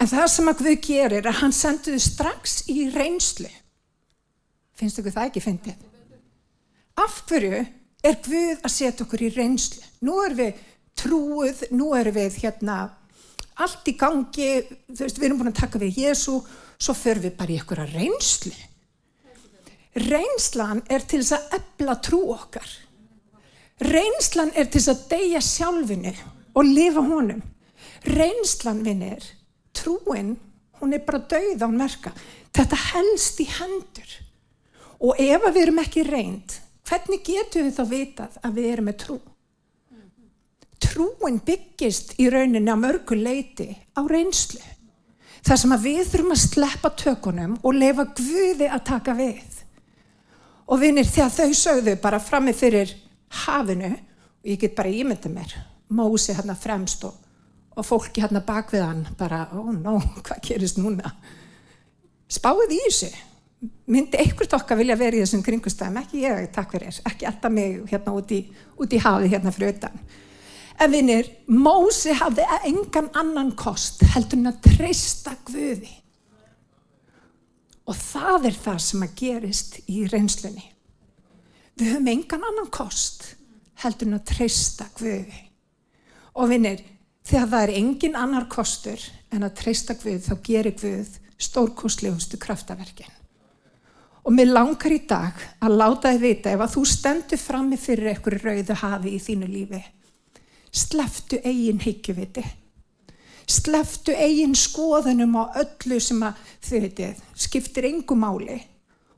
En 0.00 0.08
það 0.08 0.26
sem 0.32 0.48
að 0.48 0.62
Guð 0.62 0.74
gerir 0.86 1.18
er 1.18 1.28
að 1.28 1.42
hann 1.42 1.54
senduði 1.54 2.00
strax 2.02 2.60
í 2.72 2.88
reynslu. 2.94 3.50
Finnst 4.78 5.02
ykkur 5.02 5.18
það 5.18 5.28
ekki 5.28 5.44
fyndið? 5.44 5.76
af 5.76 5.89
hverju 7.08 7.60
er 8.02 8.16
Guð 8.24 8.64
að 8.64 8.72
setja 8.72 9.04
okkur 9.04 9.22
í 9.26 9.34
reynslu? 9.34 9.84
Nú 10.04 10.16
erum 10.24 10.40
við 10.40 10.64
trúið, 11.00 11.62
nú 11.76 11.92
erum 11.96 12.16
við 12.16 12.40
hérna 12.42 12.80
allt 13.60 13.88
í 13.90 13.94
gangi, 13.98 14.50
veist, 14.88 15.18
við 15.20 15.28
erum 15.28 15.40
búin 15.42 15.52
að 15.52 15.60
taka 15.60 15.80
við 15.80 16.00
Jésu, 16.04 16.38
svo 16.80 16.96
förum 16.96 17.26
við 17.26 17.36
bara 17.36 17.54
í 17.54 17.58
okkur 17.60 17.82
að 17.84 17.96
reynslu. 17.98 18.52
Reynslan 20.00 20.84
er 20.88 21.04
til 21.04 21.20
þess 21.20 21.36
að 21.36 21.56
ebla 21.58 21.96
trú 22.04 22.20
okkar. 22.32 22.68
Reynslan 23.80 24.52
er 24.54 24.68
til 24.68 24.80
þess 24.80 24.92
að 24.92 25.04
deyja 25.10 25.42
sjálfinu 25.44 26.14
og 26.54 26.68
lifa 26.68 27.04
honum. 27.04 27.42
Reynslan 28.06 28.84
vinnir, 28.86 29.24
trúin, 29.76 30.36
hún 30.80 30.96
er 30.96 31.04
bara 31.04 31.20
dauð 31.28 31.64
á 31.64 31.68
merka. 31.68 32.12
Þetta 32.54 32.78
helst 32.94 33.40
í 33.42 33.48
hendur. 33.58 34.16
Og 35.00 35.20
ef 35.20 35.46
við 35.48 35.62
erum 35.64 35.80
ekki 35.82 36.04
reynd, 36.06 36.56
hvernig 36.90 37.22
getum 37.26 37.68
við 37.68 37.76
þá 37.76 37.84
vitað 37.90 38.40
að 38.42 38.58
við 38.58 38.72
erum 38.72 38.88
með 38.90 38.98
trú? 39.04 39.18
Trúin 40.80 41.38
byggist 41.44 42.16
í 42.18 42.26
rauninni 42.32 42.72
á 42.72 42.76
mörgu 42.80 43.18
leiti 43.18 43.68
á 43.94 44.00
reynslu. 44.08 44.62
Það 45.44 45.60
sem 45.62 45.74
að 45.76 45.86
við 45.86 46.00
þurfum 46.10 46.34
að 46.34 46.42
sleppa 46.42 46.90
tökunum 47.00 47.56
og 47.62 47.76
lefa 47.76 48.06
Guði 48.16 48.68
að 48.68 48.84
taka 48.90 49.14
við. 49.16 49.60
Og 50.70 50.80
vinir 50.82 51.08
þegar 51.08 51.32
þau 51.36 51.56
sögðu 51.56 51.96
bara 52.02 52.20
frammi 52.22 52.54
fyrir 52.56 52.92
hafinu, 53.44 53.92
og 53.94 54.50
ég 54.50 54.60
get 54.60 54.76
bara 54.76 54.92
ímynda 54.92 55.30
mér, 55.32 55.54
Mósi 55.90 56.34
hérna 56.36 56.54
fremst 56.54 57.02
og, 57.06 57.14
og 57.74 57.86
fólki 57.86 58.22
hérna 58.22 58.44
bak 58.46 58.70
við 58.70 58.84
hann 58.86 59.00
bara, 59.18 59.48
ó 59.50 59.58
oh 59.58 59.72
nó, 59.74 59.96
hvað 60.22 60.44
gerist 60.46 60.78
núna? 60.78 61.10
Spáðið 62.30 62.76
í 62.76 62.84
þessu 62.84 63.10
myndi 63.90 64.18
einhvert 64.20 64.54
okkar 64.56 64.78
vilja 64.80 64.96
verið 64.96 65.20
í 65.20 65.24
þessum 65.24 65.44
kringustæðum, 65.44 66.00
ekki 66.00 66.24
ég, 66.24 66.48
takk 66.54 66.74
fyrir, 66.74 66.98
ekki 67.10 67.28
alltaf 67.28 67.52
mig 67.52 67.80
hérna 67.90 68.14
út 68.16 68.32
í, 68.32 68.40
út 68.80 68.92
í 68.96 69.00
hafið 69.02 69.34
hérna 69.34 69.52
fyrir 69.54 69.74
utan. 69.74 69.98
En 70.80 70.92
vinnir, 70.94 71.26
Mósi 71.52 72.14
hafði 72.16 72.46
engan 72.70 73.10
annan 73.20 73.50
kost 73.58 74.00
heldur 74.14 74.40
hann 74.40 74.52
að 74.54 74.62
treysta 74.64 75.34
Guði. 75.44 75.92
Og 77.90 77.98
það 77.98 78.48
er 78.48 78.56
það 78.62 78.80
sem 78.86 79.04
að 79.04 79.14
gerist 79.18 79.76
í 79.90 80.06
reynslunni. 80.08 80.64
Við 81.76 81.92
höfum 81.92 82.10
engan 82.14 82.48
annan 82.48 82.72
kost 82.72 83.34
heldur 83.82 84.08
hann 84.08 84.20
að 84.22 84.26
treysta 84.32 84.88
Guði. 84.96 85.44
Og 86.40 86.48
vinnir, 86.48 86.80
þegar 87.28 87.48
það 87.52 87.66
er 87.66 87.76
engin 87.82 88.16
annar 88.16 88.48
kostur 88.48 89.02
en 89.34 89.44
að 89.44 89.56
treysta 89.60 89.96
Guð 90.00 90.22
þá 90.30 90.34
gerir 90.46 90.76
Guð 90.80 91.18
stórkostlegustu 91.40 92.40
kraftaverkin. 92.40 93.19
Og 94.30 94.34
mér 94.38 94.46
langar 94.46 94.92
í 94.94 95.00
dag 95.10 95.40
að 95.58 95.72
láta 95.74 96.12
þið 96.12 96.20
vita 96.22 96.50
ef 96.54 96.60
að 96.62 96.74
þú 96.76 96.80
stendur 96.86 97.40
frammi 97.42 97.76
fyrir 97.82 98.12
einhverju 98.12 98.44
rauðu 98.44 98.76
hafi 98.78 99.14
í 99.16 99.22
þínu 99.24 99.48
lífi. 99.50 99.80
Sleftu 100.70 101.40
eigin 101.42 101.80
higgjuviti. 101.82 102.44
Sleftu 103.50 104.14
eigin 104.14 104.54
skoðunum 104.54 105.34
á 105.34 105.50
öllu 105.64 105.98
sem 105.98 106.22
að 106.22 106.38
þið 106.62 106.86
veitir 106.86 107.18
skiptir 107.34 107.90
engu 107.90 108.14
máli 108.14 108.60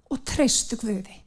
og 0.08 0.24
treystu 0.32 0.80
Guði. 0.80 1.18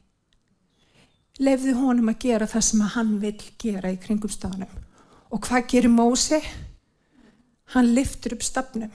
Lefðu 1.46 1.78
honum 1.78 2.10
að 2.10 2.24
gera 2.26 2.50
það 2.50 2.66
sem 2.72 2.86
hann 2.96 3.16
vil 3.22 3.36
gera 3.54 3.94
í 3.94 4.02
kringum 4.02 4.34
staðnum. 4.34 4.72
Og 5.30 5.46
hvað 5.46 5.70
gerir 5.70 5.94
Mósi? 5.94 6.42
Hann 7.70 7.94
liftur 7.94 8.34
upp 8.34 8.42
stafnum. 8.42 8.90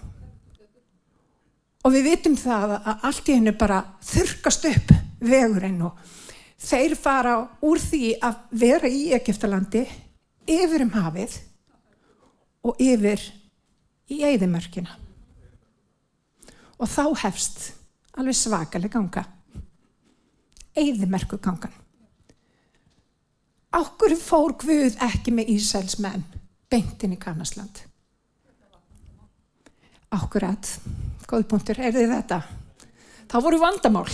Og 1.81 1.93
við 1.95 2.11
vitum 2.11 2.37
það 2.37 2.75
að 2.77 3.05
allt 3.09 3.29
í 3.29 3.35
hennu 3.37 3.53
bara 3.57 3.79
þurkast 4.05 4.67
upp 4.69 4.91
vegurinn 5.21 5.81
og 5.87 5.97
þeir 6.61 6.95
fara 6.99 7.35
úr 7.65 7.81
því 7.81 8.03
að 8.21 8.41
vera 8.61 8.89
í 8.89 9.07
Egiptalandi 9.17 9.83
yfir 10.51 10.85
um 10.85 10.93
hafið 10.93 11.37
og 12.69 12.81
yfir 12.81 13.23
í 14.11 14.21
eigðimörkina. 14.27 14.97
Og 16.81 16.89
þá 16.89 17.05
hefst 17.23 17.71
alveg 18.17 18.37
svakalega 18.37 18.97
ganga. 18.97 19.25
Eigðimörku 20.77 21.37
gangan. 21.41 21.73
Ákkur 23.71 24.17
fór 24.19 24.53
Guð 24.59 24.97
ekki 25.01 25.33
með 25.33 25.53
Ísæls 25.55 25.97
menn 26.03 26.25
beintin 26.71 27.15
í 27.15 27.19
Kanasland. 27.19 27.85
Ákkurat, 30.11 30.67
góð 31.23 31.45
punktur, 31.47 31.77
er 31.79 31.93
þið 31.95 32.09
þetta? 32.11 32.41
Þá 33.31 33.35
voru 33.45 33.59
vandamál. 33.61 34.07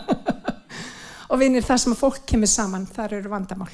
og 1.30 1.40
vinir 1.42 1.66
það 1.66 1.82
sem 1.82 1.92
að 1.92 2.00
fólk 2.00 2.22
kemur 2.30 2.48
saman, 2.48 2.86
þar 2.88 3.18
eru 3.18 3.32
vandamál. 3.34 3.68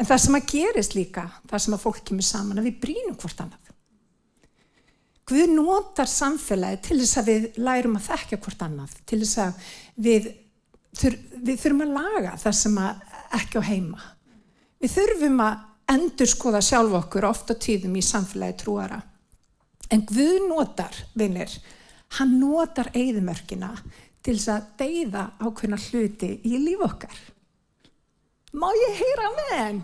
En 0.00 0.08
það 0.08 0.22
sem 0.22 0.38
að 0.38 0.46
gerist 0.54 0.96
líka, 0.96 1.26
það 1.50 1.64
sem 1.64 1.76
að 1.76 1.82
fólk 1.82 2.00
kemur 2.08 2.24
saman, 2.24 2.62
að 2.62 2.70
við 2.70 2.78
brínum 2.86 3.18
hvort 3.20 3.42
annað. 3.44 3.74
Guð 5.28 5.52
notar 5.52 6.08
samfélagi 6.08 6.80
til 6.88 6.98
þess 7.02 7.20
að 7.20 7.28
við 7.28 7.60
lærum 7.60 8.00
að 8.00 8.08
þekka 8.08 8.40
hvort 8.46 8.64
annað, 8.64 8.96
til 9.04 9.20
þess 9.20 9.42
að 9.44 9.68
við, 10.08 10.32
þur, 11.02 11.18
við 11.36 11.60
þurfum 11.66 11.84
að 11.84 11.94
laga 11.98 12.32
það 12.46 12.58
sem 12.62 12.80
ekki 13.42 13.60
á 13.60 13.62
heima. 13.68 14.08
Við 14.80 14.96
þurfum 14.96 15.44
að 15.44 15.94
endur 15.98 16.32
skoða 16.32 16.64
sjálf 16.64 16.96
okkur 17.04 17.28
ofta 17.28 17.60
tíðum 17.60 18.00
í 18.00 18.08
samfélagi 18.08 18.62
trúara. 18.64 19.02
En 19.90 20.04
Guð 20.06 20.46
notar, 20.46 20.94
vinnir, 21.18 21.50
hann 22.18 22.36
notar 22.38 22.92
eigðumörkina 22.94 23.72
til 24.22 24.36
þess 24.36 24.50
að 24.54 24.66
deyða 24.78 25.22
ákveðna 25.40 25.78
hluti 25.88 26.34
í 26.46 26.58
líf 26.62 26.84
okkar. 26.86 27.16
Má 28.54 28.68
ég 28.74 29.00
heyra 29.00 29.30
með 29.36 29.50
henn? 29.56 29.80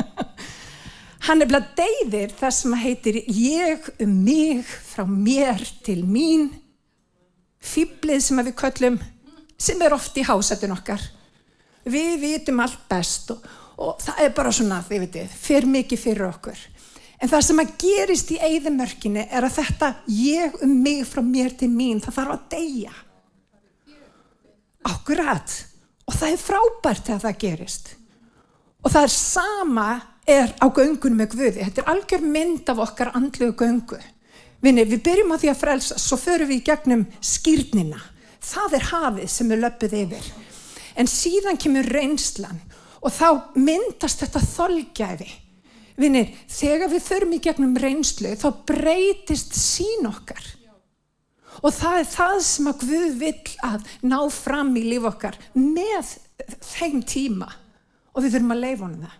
hann 1.26 1.44
er 1.44 1.48
bleið 1.50 1.70
deyðir 1.78 2.34
það 2.36 2.54
sem 2.56 2.76
heitir 2.82 3.20
ég 3.28 3.88
um 4.00 4.12
mig 4.24 4.64
frá 4.64 5.04
mér 5.08 5.64
til 5.84 6.02
mín, 6.08 6.50
fýblið 7.60 8.20
sem 8.24 8.40
við 8.40 8.56
köllum, 8.60 8.98
sem 9.60 9.80
er 9.84 9.96
oft 9.96 10.16
í 10.16 10.24
hásætun 10.26 10.76
okkar. 10.76 11.02
Við 11.88 12.18
vitum 12.20 12.60
allt 12.60 12.84
best 12.88 13.32
og, 13.32 13.44
og 13.80 14.00
það 14.04 14.24
er 14.24 14.36
bara 14.36 14.52
svona, 14.52 14.82
þið 14.84 15.04
veitir, 15.06 15.32
fyrir 15.32 15.72
mikið 15.78 16.04
fyrir 16.04 16.28
okkur. 16.28 16.64
En 17.20 17.28
það 17.28 17.42
sem 17.44 17.60
að 17.60 17.72
gerist 17.82 18.30
í 18.32 18.38
eigðumörkinu 18.40 19.26
er 19.28 19.44
að 19.44 19.56
þetta 19.58 19.88
ég 20.16 20.54
um 20.64 20.76
mig 20.82 21.02
frá 21.08 21.20
mér 21.24 21.52
til 21.60 21.68
mín, 21.68 22.00
það 22.00 22.16
þarf 22.16 22.36
að 22.36 22.46
deyja. 22.54 22.94
Akkurat. 24.88 25.56
Og 26.08 26.16
það 26.16 26.32
er 26.32 26.40
frábært 26.40 27.10
þegar 27.10 27.24
það 27.26 27.42
gerist. 27.42 27.90
Og 28.80 28.94
það 28.94 29.04
er 29.04 29.12
sama 29.12 29.88
er 30.30 30.54
á 30.56 30.66
göngunum 30.72 31.20
með 31.20 31.36
Guði. 31.36 31.66
Þetta 31.66 31.82
er 31.82 31.92
algjör 31.92 32.24
mynd 32.24 32.72
af 32.72 32.80
okkar 32.86 33.12
andlu 33.18 33.50
göngu. 33.52 34.00
Vinni, 34.64 34.86
við 34.88 35.04
byrjum 35.04 35.36
á 35.36 35.40
því 35.40 35.52
að 35.52 35.60
frelsa, 35.60 35.98
svo 36.00 36.16
förum 36.20 36.48
við 36.48 36.62
í 36.62 36.64
gegnum 36.70 37.04
skýrnina. 37.24 38.00
Það 38.40 38.78
er 38.78 38.88
hafið 38.94 39.30
sem 39.32 39.52
við 39.52 39.62
löpuð 39.66 39.98
yfir. 40.00 40.32
En 40.96 41.08
síðan 41.08 41.60
kemur 41.60 41.88
reynslan 41.92 42.64
og 43.00 43.12
þá 43.12 43.52
myndast 43.60 44.24
þetta 44.24 44.40
þolgæfi 44.44 45.30
Vinnir, 46.00 46.30
þegar 46.48 46.88
við 46.94 47.04
förum 47.04 47.36
í 47.36 47.42
gegnum 47.44 47.76
reynslu 47.76 48.32
þá 48.40 48.48
breytist 48.68 49.52
sín 49.56 50.08
okkar. 50.08 50.42
Og 51.60 51.74
það 51.76 51.96
er 51.98 52.06
það 52.08 52.36
sem 52.46 52.68
að 52.70 52.84
Guð 52.86 53.16
vill 53.20 53.56
að 53.66 53.88
ná 54.08 54.18
fram 54.32 54.70
í 54.80 54.84
líf 54.86 55.08
okkar 55.10 55.36
með 55.56 56.14
þeim 56.64 57.02
tíma 57.04 57.50
og 58.14 58.24
við 58.24 58.36
þurfum 58.36 58.54
að 58.54 58.62
leifa 58.64 58.86
honum 58.86 59.02
það. 59.04 59.18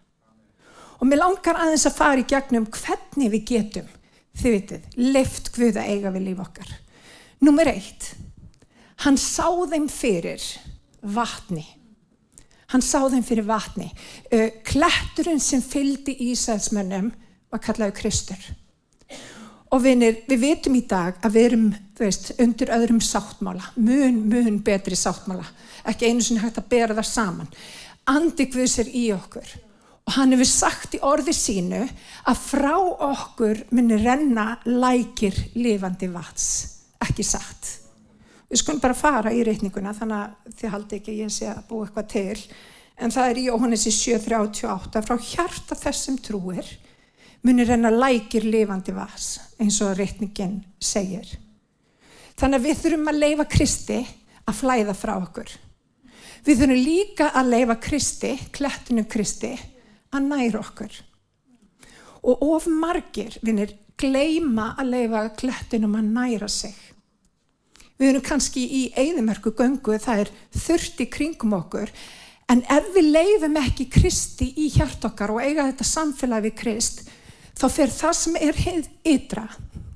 Og 1.01 1.09
mér 1.09 1.21
langar 1.21 1.61
aðeins 1.61 1.87
að 1.89 1.97
fara 1.97 2.23
í 2.23 2.29
gegnum 2.29 2.69
hvernig 2.73 3.33
við 3.35 3.45
getum, 3.51 3.93
þið 4.41 4.57
vitið, 4.57 4.89
leift 5.01 5.53
Guð 5.57 5.81
að 5.81 5.93
eiga 5.93 6.15
við 6.15 6.27
líf 6.29 6.43
okkar. 6.45 6.73
Númer 7.45 7.73
eitt, 7.73 8.11
hann 9.05 9.21
sá 9.21 9.49
þeim 9.69 9.89
fyrir 9.93 10.45
vatni. 11.01 11.65
Hann 12.71 12.85
sá 12.85 13.01
þeim 13.11 13.25
fyrir 13.27 13.47
vatni. 13.49 13.89
Kletturinn 14.67 15.43
sem 15.43 15.63
fyldi 15.63 16.15
Ísæðsmönnum 16.31 17.11
var 17.51 17.63
kallaðu 17.65 17.97
Kristur. 17.99 18.43
Og 19.71 19.83
vinir, 19.85 20.23
við 20.27 20.43
veitum 20.43 20.77
í 20.79 20.85
dag 20.91 21.19
að 21.23 21.35
við 21.37 21.49
erum 21.49 21.67
veist, 21.99 22.33
undir 22.43 22.73
öðrum 22.75 23.01
sáttmála, 23.03 23.73
mun, 23.79 24.23
mun 24.31 24.59
betri 24.67 24.99
sáttmála. 24.99 25.45
Ekki 25.87 26.11
einu 26.11 26.25
sinni 26.25 26.43
hægt 26.43 26.59
að 26.59 26.71
bera 26.73 26.97
það 26.99 27.11
saman. 27.11 27.51
Andi 28.11 28.49
Guðs 28.51 28.79
er 28.83 28.91
í 28.91 29.05
okkur. 29.15 29.53
Og 30.09 30.17
hann 30.17 30.35
hefur 30.35 30.49
sagt 30.49 30.97
í 30.99 31.03
orði 31.07 31.35
sínu 31.37 31.85
að 32.31 32.41
frá 32.43 32.75
okkur 32.75 33.67
muni 33.77 33.99
renna 34.01 34.57
lækir 34.67 35.37
lifandi 35.55 36.11
vats. 36.11 36.49
Ekki 37.05 37.27
sagt. 37.27 37.80
Við 38.51 38.61
skulum 38.61 38.83
bara 38.83 38.99
fara 38.99 39.33
í 39.33 39.45
reytninguna 39.47 39.95
þannig 39.95 40.21
að 40.21 40.55
þið 40.59 40.73
haldi 40.75 40.99
ekki 40.99 41.19
ég 41.21 41.33
sé 41.35 41.49
að 41.53 41.67
búa 41.69 41.87
eitthvað 41.87 42.09
til. 42.11 42.47
En 43.01 43.15
það 43.15 43.31
er 43.31 43.39
í 43.39 43.45
Jóhannessi 43.47 43.93
7.38 43.95 45.05
frá 45.07 45.17
hjarta 45.31 45.79
þessum 45.79 46.19
trúir 46.21 46.67
munir 47.47 47.71
henn 47.73 47.89
að 47.89 48.01
lækir 48.03 48.45
lifandi 48.45 48.93
vas 48.97 49.33
eins 49.61 49.79
og 49.85 49.95
reytningin 49.97 50.59
segir. 50.83 51.29
Þannig 52.41 52.59
að 52.59 52.67
við 52.67 52.81
þurfum 52.83 53.13
að 53.13 53.21
leifa 53.21 53.47
Kristi 53.55 53.99
að 54.49 54.59
flæða 54.61 54.97
frá 54.97 55.15
okkur. 55.19 55.53
Við 56.45 56.63
þurfum 56.63 56.83
líka 56.89 57.31
að 57.37 57.53
leifa 57.55 57.77
Kristi, 57.85 58.33
klettunum 58.53 59.09
Kristi, 59.13 59.53
að 60.11 60.27
næra 60.27 60.63
okkur. 60.63 60.95
Og 62.27 62.45
of 62.51 62.67
margir, 62.69 63.37
vinnir, 63.45 63.75
gleima 64.01 64.75
að 64.81 64.95
leifa 64.95 65.27
klettunum 65.37 65.99
að 66.01 66.09
næra 66.17 66.49
sig. 66.49 66.77
Við 68.01 68.15
erum 68.15 68.25
kannski 68.25 68.63
í 68.65 68.83
eigðumörku 68.97 69.53
göngu, 69.53 69.99
það 70.01 70.23
er 70.23 70.31
þurft 70.57 71.03
í 71.05 71.07
kringum 71.13 71.53
okkur, 71.59 71.91
en 72.49 72.63
ef 72.73 72.87
við 72.95 73.11
leifum 73.13 73.59
ekki 73.61 73.91
Kristi 73.93 74.49
í 74.57 74.71
hjart 74.73 75.05
okkar 75.05 75.35
og 75.35 75.43
eiga 75.45 75.67
þetta 75.69 75.87
samfélag 75.87 76.47
við 76.49 76.55
Krist, 76.63 77.05
þá 77.61 77.67
fer 77.69 77.93
það 77.93 78.17
sem 78.17 78.41
er 78.41 78.63
ytra, 79.05 79.45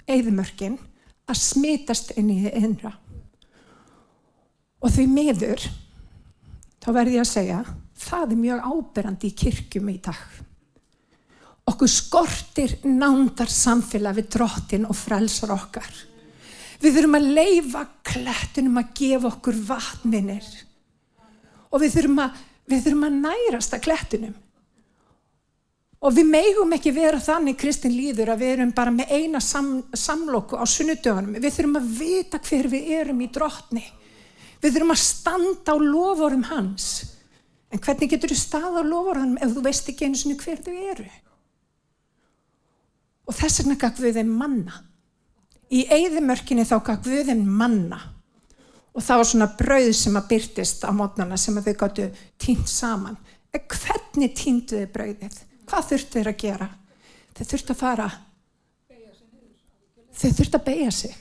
eigðumörkin, 0.04 0.76
að 1.24 1.40
smitast 1.40 2.12
inn 2.20 2.28
í 2.28 2.38
þið 2.44 2.60
innra. 2.60 2.92
Og 4.84 4.92
því 4.92 5.08
meður, 5.08 5.64
þá 6.84 6.88
verði 6.92 7.16
ég 7.16 7.24
að 7.24 7.32
segja, 7.32 7.60
það 8.04 8.34
er 8.34 8.42
mjög 8.44 8.66
áberandi 8.68 9.30
í 9.30 9.38
kirkjum 9.40 9.92
í 9.94 10.00
dag. 10.04 10.24
Okkur 11.72 11.88
skortir 11.88 12.82
nándar 12.84 13.48
samfélag 13.48 14.18
við 14.18 14.34
drottin 14.36 14.84
og 14.84 14.98
frelsar 14.98 15.54
okkar. 15.56 15.88
Við 16.84 16.98
þurfum 16.98 17.16
að 17.16 17.28
leifa 17.38 17.82
klettunum 18.04 18.80
að 18.80 18.90
gefa 18.98 19.28
okkur 19.30 19.60
vatninir. 19.70 20.48
Og 21.72 21.80
við 21.80 21.94
þurfum 21.96 22.18
að, 22.26 22.42
við 22.68 22.82
þurfum 22.84 23.06
að 23.08 23.20
nærast 23.22 23.76
að 23.76 23.84
klettunum. 23.86 24.34
Og 26.04 26.12
við 26.12 26.28
megum 26.28 26.74
ekki 26.76 26.92
vera 26.92 27.16
þannig 27.22 27.56
Kristinn 27.56 27.94
líður 27.96 28.34
að 28.34 28.42
við 28.42 28.50
erum 28.58 28.74
bara 28.76 28.92
með 28.92 29.14
eina 29.16 29.40
sam, 29.40 29.78
samlokku 29.96 30.60
á 30.60 30.64
sunnudögunum. 30.68 31.38
Við 31.40 31.56
þurfum 31.56 31.80
að 31.80 31.90
vita 31.96 32.40
hver 32.44 32.68
við 32.68 32.90
erum 32.98 33.22
í 33.24 33.30
drottni. 33.32 33.84
Við 34.60 34.74
þurfum 34.76 34.92
að 34.92 35.00
standa 35.00 35.72
á 35.72 35.76
loforum 35.80 36.44
hans. 36.50 36.88
En 37.72 37.80
hvernig 37.80 38.12
getur 38.12 38.34
þú 38.34 38.36
stað 38.42 38.76
á 38.76 38.82
loforum 38.84 39.38
ef 39.40 39.56
þú 39.56 39.64
veist 39.64 39.88
ekki 39.88 40.10
einu 40.10 40.20
sinni 40.20 40.36
hver 40.36 40.60
þau 40.60 40.74
eru? 40.92 41.08
Og 43.24 43.38
þess 43.40 43.62
vegna 43.62 43.80
gaf 43.80 44.04
við 44.04 44.20
þeim 44.20 44.36
manna. 44.36 44.84
Í 45.74 45.86
eigðimörkinni 45.90 46.66
þá 46.68 46.76
gaf 46.86 47.08
þeim 47.08 47.42
manna. 47.48 47.98
Og 48.94 49.02
það 49.02 49.20
var 49.20 49.28
svona 49.30 49.50
brauð 49.58 49.92
sem 49.98 50.16
að 50.20 50.28
byrtist 50.30 50.84
á 50.86 50.90
mótnana 50.94 51.38
sem 51.40 51.56
að 51.58 51.70
þau 51.70 51.78
gáttu 51.80 52.06
tínt 52.38 52.70
saman. 52.70 53.18
En 53.50 53.66
hvernig 53.70 54.36
tíndu 54.38 54.84
þau 54.84 54.92
brauðið? 54.94 55.40
Hvað 55.66 55.90
þurftu 55.90 56.20
þeir 56.20 56.30
að 56.30 56.40
gera? 56.44 56.68
Þau 57.34 57.44
þurft 57.50 57.72
að 57.72 57.78
fara, 57.80 58.08
þau 60.14 60.28
þurft 60.38 60.58
að 60.58 60.66
beigja 60.68 60.90
sig. 60.94 61.14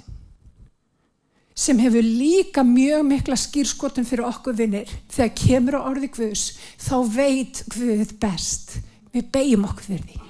Sem 1.53 1.79
hefur 1.81 2.05
líka 2.05 2.63
mjög 2.65 3.03
mikla 3.05 3.37
skýrskotum 3.37 4.05
fyrir 4.09 4.25
okkur 4.25 4.57
vinnir. 4.57 4.89
Þegar 5.13 5.33
kemur 5.37 5.77
á 5.77 5.81
orði 5.85 6.09
Guðs, 6.13 6.45
þá 6.81 6.95
veit 7.13 7.61
Guð 7.73 8.13
best. 8.21 8.77
Við 9.13 9.29
beigjum 9.33 9.67
okkur 9.69 9.89
fyrir 9.91 10.05
því. 10.09 10.21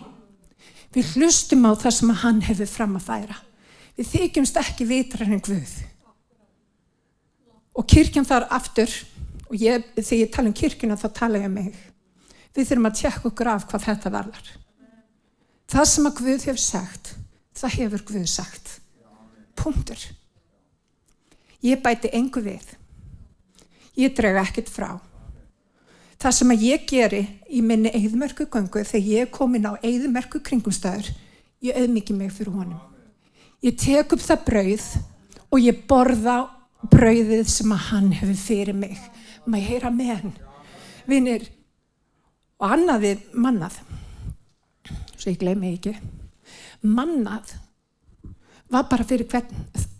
Við 0.93 1.13
hlustum 1.15 1.63
á 1.67 1.71
það 1.79 1.95
sem 1.97 2.15
hann 2.23 2.41
hefur 2.43 2.69
fram 2.69 2.97
að 2.99 3.07
færa. 3.07 3.39
Við 3.97 4.09
þykjumst 4.09 4.57
ekki 4.57 4.87
vitrar 4.89 5.29
en 5.29 5.41
Guð. 5.43 5.73
Og 7.77 7.85
kirkjan 7.89 8.25
þar 8.25 8.47
aftur, 8.53 8.89
og 9.49 9.55
ég, 9.57 9.85
þegar 9.99 10.19
ég 10.19 10.31
tala 10.33 10.49
um 10.49 10.57
kirkjuna 10.57 10.97
þá 10.97 11.07
tala 11.13 11.41
ég 11.41 11.49
um 11.49 11.57
mig. 11.59 11.77
Við 12.53 12.69
þurfum 12.69 12.89
að 12.89 12.99
tjekka 12.99 13.29
okkur 13.29 13.49
af 13.53 13.65
hvað 13.69 13.87
þetta 13.87 14.11
varðar. 14.13 14.51
Það 15.73 15.89
sem 15.89 16.09
að 16.09 16.19
Guð 16.19 16.45
hefur 16.49 16.61
sagt, 16.61 17.13
það 17.57 17.75
hefur 17.79 18.05
Guð 18.09 18.27
sagt. 18.29 18.75
Punktur. 19.57 20.05
Ég 21.63 21.81
bæti 21.81 22.11
engu 22.13 22.41
við. 22.43 22.65
Ég 23.97 24.13
drega 24.17 24.41
ekkert 24.41 24.71
frá. 24.73 24.89
Það 26.17 26.37
sem 26.37 26.53
að 26.53 26.65
ég 26.65 26.87
geri 26.89 27.21
í 27.51 27.61
minni 27.65 27.91
eðmerku 27.93 28.47
göngu 28.49 28.81
þegar 28.87 29.09
ég 29.11 29.25
er 29.25 29.31
komin 29.33 29.69
á 29.69 29.77
eðmerku 29.83 30.41
kringumstæður, 30.41 31.09
ég 31.61 31.77
auðmikið 31.77 32.19
mig 32.19 32.33
fyrir 32.33 32.55
honum. 32.55 32.92
Ég 33.63 33.77
tek 33.79 34.11
upp 34.11 34.19
það 34.23 34.45
brauð 34.47 34.85
og 35.53 35.61
ég 35.63 35.83
borða 35.87 36.37
brauðið 36.91 37.45
sem 37.47 37.71
að 37.71 37.85
hann 37.89 38.09
hefur 38.11 38.39
fyrir 38.39 38.75
mig. 38.75 38.97
Maður 39.47 39.69
heyra 39.69 39.91
með 39.93 40.09
hann. 40.11 40.33
Vinir, 41.07 41.45
og 42.59 42.73
annaði 42.75 43.13
mannað, 43.35 43.77
svo 45.15 45.31
ég 45.31 45.39
gleymi 45.39 45.73
ekki, 45.75 45.93
mannað 46.83 47.55
var 48.71 48.87
bara 48.89 49.05
fyrir 49.07 49.27
hvern 49.31 49.51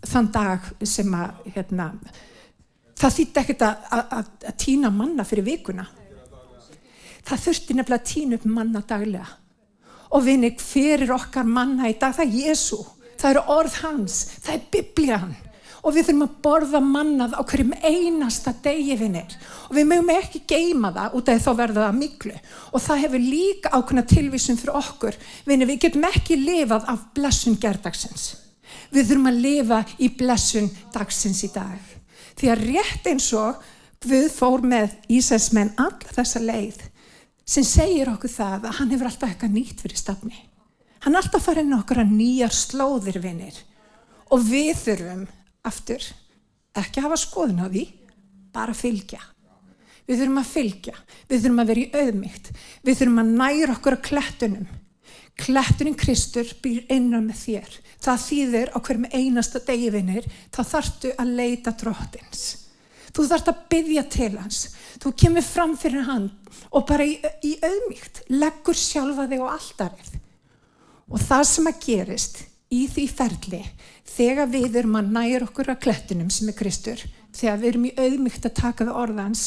þann 0.04 0.30
dag 0.32 0.64
sem 0.88 1.12
að, 1.16 1.42
hérna, 1.54 1.90
það 3.00 3.16
þýtti 3.18 3.42
ekkert 3.42 3.64
að, 3.68 3.84
að, 3.96 4.32
að 4.48 4.56
týna 4.60 4.90
manna 4.92 5.26
fyrir 5.28 5.46
vikuna. 5.46 5.86
Það 7.24 7.44
þurfti 7.46 7.76
nefnilega 7.78 8.02
að 8.02 8.10
týna 8.10 8.36
upp 8.36 8.48
manna 8.48 8.82
daglega. 8.84 9.28
Og 10.14 10.24
vinni, 10.26 10.50
fyrir 10.60 11.12
okkar 11.14 11.48
manna 11.48 11.88
í 11.88 11.96
dag, 12.00 12.12
það 12.16 12.26
er 12.26 12.50
Jésu, 12.50 12.80
það 13.24 13.32
eru 13.32 13.42
orð 13.56 13.80
hans, 13.80 14.20
það 14.44 14.54
er 14.54 14.68
biblían. 14.76 15.34
Og 15.84 15.92
við 15.92 16.06
þurfum 16.06 16.24
að 16.24 16.36
borða 16.44 16.80
mannað 16.80 17.34
á 17.36 17.42
hverjum 17.44 17.74
einasta 17.84 18.54
degi 18.64 18.94
vinnir. 18.96 19.34
Og 19.68 19.74
við 19.76 19.90
mögum 19.90 20.14
ekki 20.14 20.40
geima 20.48 20.92
það 20.94 21.18
út 21.18 21.28
af 21.28 21.42
þá 21.44 21.50
verður 21.58 21.84
það 21.84 21.98
miklu. 21.98 22.36
Og 22.72 22.84
það 22.86 23.02
hefur 23.02 23.26
líka 23.26 23.72
ákveðna 23.74 24.06
tilvísum 24.08 24.56
fyrir 24.60 24.78
okkur. 24.80 25.18
Vinni, 25.44 25.68
við 25.68 25.82
getum 25.84 26.08
ekki 26.08 26.38
lifað 26.40 26.88
af 26.88 27.04
blessun 27.16 27.58
gerdagsins. 27.60 28.30
Við 28.96 29.10
þurfum 29.10 29.28
að 29.28 29.42
lifa 29.44 29.82
í 30.00 30.08
blessun 30.16 30.72
dagsins 30.94 31.44
í 31.44 31.52
dag. 31.52 31.92
Því 32.40 32.52
að 32.54 32.64
rétt 32.70 33.12
eins 33.12 33.28
og 33.36 33.60
Guð 34.04 34.26
fór 34.34 34.64
með 34.68 34.92
Ísæsmenn 35.08 35.70
alla 35.80 36.12
þessa 36.12 36.42
leið 36.42 36.82
sem 37.48 37.64
segir 37.64 38.10
okkur 38.12 38.32
það 38.32 38.66
að 38.68 38.76
hann 38.78 38.90
hefur 38.92 39.08
alltaf 39.08 39.30
eitthvað 39.30 39.54
nýtt 39.54 39.80
fyrir 39.80 40.00
stafni. 40.00 40.36
Hann 41.04 41.12
er 41.12 41.20
alltaf 41.20 41.44
farin 41.44 41.74
okkur 41.76 42.00
að 42.00 42.12
nýjar 42.16 42.54
slóðir 42.56 43.18
vinnir 43.20 43.58
og 44.32 44.40
við 44.40 44.72
þurfum 44.80 45.26
aftur 45.68 46.06
ekki 46.74 47.00
að 47.00 47.06
hafa 47.06 47.18
skoðun 47.20 47.60
á 47.60 47.68
því, 47.68 47.84
bara 48.54 48.74
fylgja. 48.76 49.20
Við 50.08 50.20
þurfum 50.20 50.40
að 50.40 50.48
fylgja, 50.48 50.94
við 51.28 51.44
þurfum 51.44 51.60
að 51.60 51.70
vera 51.70 51.82
í 51.84 52.00
auðmygt, 52.00 52.50
við 52.84 52.98
þurfum 52.98 53.20
að 53.22 53.34
næra 53.42 53.76
okkur 53.76 53.96
að 53.98 54.02
klettunum. 54.08 54.66
Kletturinn 55.44 55.98
Kristur 55.98 56.50
býr 56.62 56.84
innan 56.94 57.28
með 57.28 57.40
þér. 57.42 57.78
Það 58.04 58.24
þýðir 58.24 58.72
á 58.72 58.78
hverjum 58.78 59.06
einasta 59.12 59.62
degi 59.68 59.92
vinnir, 59.94 60.28
þá 60.54 60.60
þartu 60.72 61.14
að 61.18 61.32
leita 61.40 61.74
dróttins. 61.80 62.44
Þú 63.14 63.28
þarft 63.30 63.50
að 63.52 63.62
byggja 63.70 64.04
til 64.10 64.32
hans. 64.38 64.60
Þú 65.02 65.14
kemur 65.20 65.46
fram 65.46 65.76
fyrir 65.78 66.08
hann 66.08 66.28
og 66.74 66.86
bara 66.88 67.06
í, 67.06 67.18
í 67.44 67.56
auðmíkt 67.62 68.24
leggur 68.32 68.78
sjálfa 68.78 69.28
þig 69.30 69.42
á 69.44 69.48
alldarið. 69.54 70.14
Og 71.12 71.20
það 71.20 71.44
sem 71.50 71.68
að 71.68 71.80
gerist 71.84 72.40
í 72.72 72.84
því 72.90 73.04
ferli 73.12 73.62
þegar 74.14 74.50
við 74.50 74.80
erum 74.80 74.98
að 75.00 75.12
næra 75.16 75.46
okkur 75.46 75.72
að 75.72 75.82
klettunum 75.84 76.30
sem 76.32 76.50
er 76.50 76.58
Kristur, 76.58 77.00
þegar 77.34 77.60
við 77.60 77.70
erum 77.70 77.86
í 77.88 77.94
auðmíkt 77.98 78.48
að 78.48 78.58
taka 78.60 78.86
við 78.86 78.98
orðans, 79.04 79.44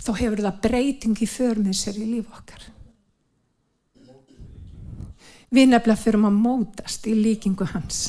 þá 0.00 0.12
hefur 0.20 0.44
það 0.46 0.60
breyting 0.66 1.20
í 1.20 1.28
förmið 1.28 1.76
sér 1.76 2.00
í 2.00 2.08
líf 2.08 2.30
okkar. 2.32 2.66
Við 5.50 5.72
nefnilega 5.72 5.98
fyrum 5.98 6.28
að 6.28 6.42
mótast 6.44 7.08
í 7.10 7.16
líkingu 7.18 7.66
hans. 7.72 8.04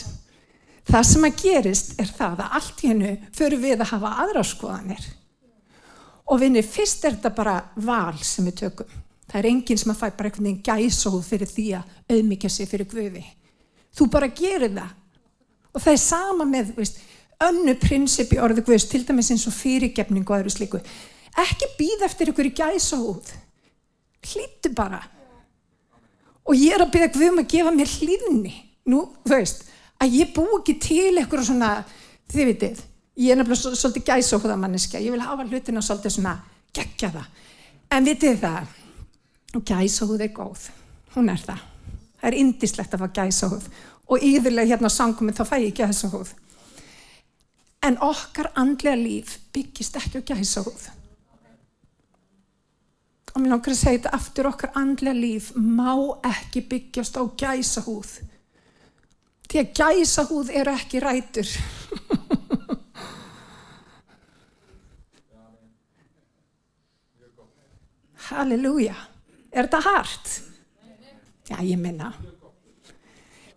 Það 0.86 1.08
sem 1.10 1.26
að 1.26 1.40
gerist 1.42 1.96
er 2.02 2.10
það 2.10 2.44
að 2.44 2.58
allt 2.60 2.84
hennu 2.86 3.14
fyrir 3.34 3.62
við 3.62 3.80
að 3.80 3.94
hafa 3.96 4.12
aðra 4.24 4.44
skoðanir. 4.46 5.08
Og 6.32 6.40
vinni, 6.42 6.62
fyrst 6.64 7.06
er 7.06 7.18
þetta 7.18 7.32
bara 7.36 7.56
val 7.82 8.18
sem 8.24 8.46
við 8.48 8.60
tökum. 8.62 9.01
Það 9.32 9.40
er 9.40 9.48
enginn 9.48 9.80
sem 9.80 9.94
að 9.94 10.02
fæ 10.02 10.08
bara 10.18 10.28
einhvern 10.28 10.48
veginn 10.50 10.66
gæsóð 10.66 11.22
fyrir 11.24 11.48
því 11.48 11.68
að 11.78 12.16
auðmyggja 12.16 12.52
sig 12.52 12.68
fyrir 12.68 12.90
guði. 12.92 13.24
Þú 13.96 14.08
bara 14.12 14.28
gerir 14.36 14.74
það. 14.76 14.92
Og 15.72 15.86
það 15.86 15.94
er 15.94 16.02
sama 16.04 16.48
með, 16.48 16.74
veist, 16.76 17.00
önnu 17.42 17.78
prinsip 17.80 18.34
í 18.36 18.42
orðu 18.44 18.66
guðs, 18.68 18.90
til 18.92 19.06
dæmis 19.08 19.32
eins 19.32 19.48
og 19.48 19.56
fyrirgefning 19.56 20.28
og 20.28 20.42
öðru 20.42 20.52
slíku. 20.52 20.82
Ekki 21.40 21.70
býð 21.78 22.06
eftir 22.10 22.34
í 22.34 22.52
gæsóð. 22.60 23.32
Hlýttu 24.22 24.74
bara. 24.76 25.00
Og 26.44 26.58
ég 26.58 26.76
er 26.76 26.84
að 26.84 26.92
byrja 26.92 27.14
guðum 27.16 27.42
að 27.42 27.52
gefa 27.54 27.72
mér 27.72 27.96
hlýðni. 27.96 28.54
Nú, 28.92 29.06
þú 29.24 29.38
veist, 29.38 29.64
að 30.02 30.18
ég 30.18 30.34
bú 30.36 30.44
ekki 30.58 30.76
til 30.82 31.14
eitthvað 31.14 31.48
svona, 31.48 31.72
þið 32.34 32.48
vitið, 32.52 32.84
ég 33.22 33.32
er 33.32 33.40
nefnilega 33.40 33.78
svolítið 33.78 34.08
gæsóða 34.10 34.58
manneska, 34.60 35.00
ég 35.00 35.14
vil 35.14 35.22
hafa 35.22 35.46
hlutina 35.46 35.84
svolítið 35.86 36.16
svona 36.18 36.36
gegja 36.76 37.12
það. 37.14 37.28
En 37.92 38.08
vitið 38.08 38.40
það, 38.42 38.72
gæsóð 39.60 40.22
er 40.24 40.32
góð, 40.32 40.70
hún 41.16 41.30
er 41.30 41.42
það. 41.44 41.60
Það 42.22 42.30
er 42.30 42.40
indislegt 42.40 42.94
að 42.96 43.04
fá 43.04 43.08
gæsóð 43.20 43.68
og 44.08 44.24
yfirlega 44.24 44.70
hérna 44.72 44.88
á 44.88 44.98
sanguminn 44.98 45.36
þá 45.36 45.44
fæ 45.50 45.58
ég 45.60 45.76
gæsóð. 45.76 46.32
En 47.84 47.98
okkar 48.00 48.52
andlega 48.56 48.96
líf 48.96 49.40
byggist 49.52 49.96
ekki 50.00 50.22
á 50.22 50.28
gæsóð. 50.32 50.90
Og 53.32 53.40
mér 53.42 53.50
langar 53.54 53.72
að 53.72 53.80
segja 53.80 53.98
þetta 53.98 54.16
aftur, 54.18 54.48
okkar 54.52 54.72
andlega 54.76 55.16
líf 55.16 55.52
má 55.56 55.96
ekki 56.28 56.62
byggjast 56.68 57.16
á 57.20 57.24
gæsahúð 57.24 58.12
því 59.52 59.60
að 59.60 59.72
gæsahúð 59.76 60.48
eru 60.56 60.72
ekki 60.72 61.00
rætur. 61.04 61.50
Halleluja. 68.32 69.11
Er 69.52 69.68
þetta 69.68 69.82
hart? 69.84 70.36
Já, 71.52 71.58
ég 71.60 71.80
minna. 71.80 72.14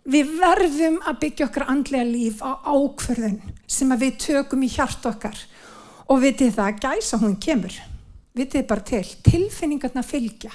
Við 0.05 0.35
verðum 0.37 0.99
að 1.07 1.19
byggja 1.23 1.47
okkar 1.47 1.69
andlega 1.71 2.05
líf 2.05 2.41
á 2.43 2.61
ákverðun 2.61 3.39
sem 3.65 3.93
við 3.97 4.17
tökum 4.21 4.65
í 4.65 4.69
hjart 4.69 5.05
okkar 5.09 5.39
og 6.05 6.19
vitið 6.21 6.57
það 6.57 6.67
að 6.67 6.81
gæsa 6.83 7.19
hún 7.21 7.37
kemur. 7.41 7.77
Vitið 8.35 8.67
bara 8.69 8.83
til, 8.85 9.05
tilfinningarna 9.25 10.03
fylgja. 10.05 10.51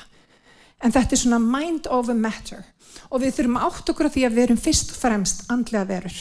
En 0.85 0.93
þetta 0.93 1.17
er 1.17 1.23
svona 1.23 1.41
mind 1.43 1.89
over 1.91 2.15
matter 2.15 2.63
og 3.09 3.25
við 3.25 3.41
þurfum 3.41 3.59
átt 3.65 3.91
okkur 3.91 4.11
að 4.11 4.15
því 4.15 4.27
að 4.27 4.37
við 4.37 4.45
erum 4.45 4.61
fyrst 4.61 4.93
og 4.95 5.01
fremst 5.01 5.43
andlega 5.51 5.89
verur. 5.89 6.21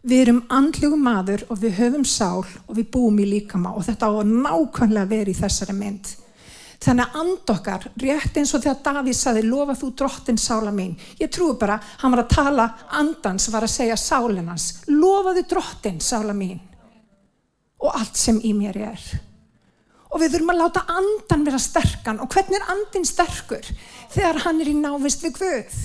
Við 0.00 0.22
erum 0.24 0.42
andlegu 0.48 0.96
maður 0.96 1.44
og 1.52 1.60
við 1.60 1.76
höfum 1.76 2.06
sál 2.08 2.40
og 2.40 2.72
við 2.72 2.90
búum 2.90 3.20
í 3.20 3.28
líkama 3.28 3.76
og 3.76 3.84
þetta 3.86 4.08
á 4.08 4.12
að 4.16 4.32
nákvæmlega 4.32 5.12
vera 5.12 5.30
í 5.30 5.36
þessari 5.36 5.76
mynd. 5.76 6.14
Þannig 6.80 7.10
að 7.10 7.16
and 7.20 7.50
okkar, 7.52 7.82
rétt 8.00 8.38
eins 8.40 8.54
og 8.56 8.62
þegar 8.64 8.78
Davíð 8.86 9.16
saði, 9.18 9.40
lofa 9.44 9.74
þú 9.76 9.88
drottin 10.00 10.38
sála 10.40 10.70
mín. 10.72 10.94
Ég 11.20 11.28
trúi 11.28 11.52
bara, 11.60 11.76
hann 12.00 12.14
var 12.14 12.22
að 12.22 12.30
tala, 12.32 12.66
andans 12.96 13.50
var 13.52 13.66
að 13.66 13.74
segja 13.74 13.98
sálinans, 14.00 14.68
lofaðu 14.88 15.44
drottin 15.50 16.00
sála 16.00 16.36
mín 16.36 16.62
og 17.80 17.92
allt 17.96 18.16
sem 18.16 18.40
í 18.44 18.54
mér 18.56 18.80
er. 18.92 19.04
Og 20.10 20.22
við 20.22 20.34
þurfum 20.34 20.54
að 20.54 20.60
láta 20.62 20.86
andan 20.96 21.44
vera 21.46 21.60
sterkan 21.60 22.24
og 22.24 22.32
hvernig 22.32 22.58
er 22.58 22.72
andin 22.72 23.06
sterkur 23.08 23.68
þegar 24.14 24.40
hann 24.46 24.64
er 24.64 24.72
í 24.72 24.76
návist 24.76 25.22
við 25.24 25.36
Guð. 25.36 25.78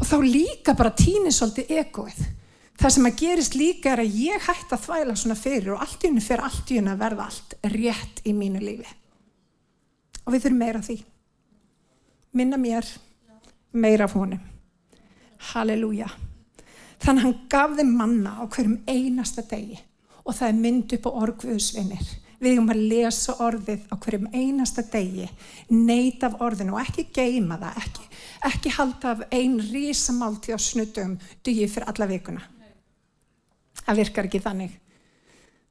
Og 0.00 0.08
þá 0.08 0.16
líka 0.24 0.74
bara 0.76 0.96
týnir 0.96 1.32
svolítið 1.32 1.78
egoið. 1.84 2.26
Það 2.80 2.96
sem 2.96 3.12
að 3.12 3.20
gerist 3.20 3.54
líka 3.60 3.92
er 3.92 4.02
að 4.02 4.20
ég 4.24 4.48
hætti 4.48 4.74
að 4.74 4.84
þvæla 4.88 5.20
svona 5.20 5.38
fyrir 5.38 5.76
og 5.76 5.84
allt 5.84 6.02
í 6.04 6.10
unni 6.10 6.24
fyrir 6.24 6.48
allt 6.48 6.72
í 6.74 6.80
unni 6.80 6.96
að 6.96 7.02
verða 7.04 7.28
allt 7.28 7.58
rétt 7.76 8.24
í 8.24 8.34
mínu 8.34 8.64
lífi 8.64 9.00
og 10.24 10.34
við 10.34 10.46
þurfum 10.46 10.60
meira 10.64 10.82
því. 10.84 10.98
Minna 12.34 12.58
mér 12.58 12.88
meira 13.72 14.08
af 14.08 14.16
honum. 14.18 14.42
Halleluja. 15.52 16.08
Þannig 17.04 17.26
hann 17.26 17.40
gaf 17.52 17.76
þeim 17.78 17.96
manna 17.98 18.38
á 18.40 18.44
hverjum 18.48 18.80
einasta 18.88 19.44
degi. 19.46 19.78
Og 20.24 20.32
það 20.32 20.48
er 20.48 20.60
mynd 20.60 20.94
upp 20.96 21.08
á 21.08 21.18
orguðsvinnir 21.20 22.12
Við 22.44 22.58
erum 22.58 22.72
að 22.74 22.80
lesa 22.90 23.34
orðið 23.40 23.84
á 23.88 23.94
hverjum 23.96 24.26
einasta 24.34 24.82
degi, 24.92 25.26
neyta 25.72 26.28
af 26.28 26.42
orðinu 26.44 26.74
og 26.74 26.82
ekki 26.82 27.06
geima 27.14 27.56
það, 27.60 27.78
ekki, 27.80 28.08
ekki 28.50 28.72
halda 28.74 29.12
af 29.14 29.22
einn 29.32 29.54
rísamálti 29.62 30.52
á 30.52 30.58
snutum 30.60 31.14
dugi 31.46 31.68
fyrir 31.72 31.88
alla 31.88 32.08
vikuna. 32.10 32.42
Það 33.84 34.00
virkar 34.02 34.28
ekki 34.28 34.42
þannig. 34.44 34.74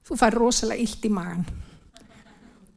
Þú 0.04 0.18
fær 0.20 0.40
rosalega 0.40 0.82
illt 0.82 1.06
í 1.06 1.14
magan 1.14 1.46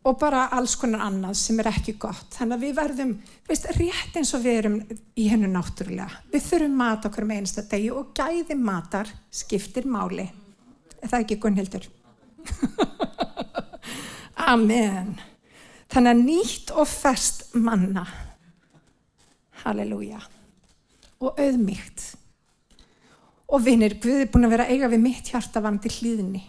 og 0.07 0.19
bara 0.21 0.47
alls 0.55 0.77
konar 0.79 1.03
annað 1.07 1.35
sem 1.41 1.59
er 1.61 1.71
ekki 1.73 1.97
gott. 1.99 2.29
Þannig 2.37 2.57
að 2.57 2.65
við 2.65 2.75
verðum, 2.79 3.13
veist, 3.49 3.67
rétt 3.75 4.19
eins 4.19 4.33
og 4.37 4.45
við 4.45 4.59
erum 4.61 4.77
í 5.19 5.27
hennu 5.33 5.49
náttúrulega. 5.51 6.21
Við 6.31 6.45
þurfum 6.47 6.77
mat 6.79 7.09
okkur 7.09 7.27
með 7.27 7.41
einsta 7.43 7.65
degi 7.67 7.89
og 7.91 8.13
gæði 8.15 8.59
matar 8.61 9.11
skiptir 9.35 9.89
máli. 9.91 10.29
Er 11.01 11.11
það 11.11 11.25
ekki 11.25 11.39
Gunnhildur? 11.43 11.89
Amen. 14.53 15.17
Þannig 15.91 16.13
að 16.13 16.23
nýtt 16.23 16.71
og 16.77 16.87
fest 16.91 17.49
manna. 17.59 18.05
Halleluja. 19.65 20.21
Og 21.19 21.41
auðmygt. 21.41 22.13
Og 23.47 23.63
vinnir, 23.63 23.97
Guð 24.03 24.23
er 24.23 24.31
búin 24.31 24.47
að 24.47 24.55
vera 24.55 24.69
eiga 24.71 24.91
við 24.93 25.03
mitt 25.03 25.33
hjarta 25.33 25.63
vandi 25.65 25.91
hlýðinni. 25.91 26.45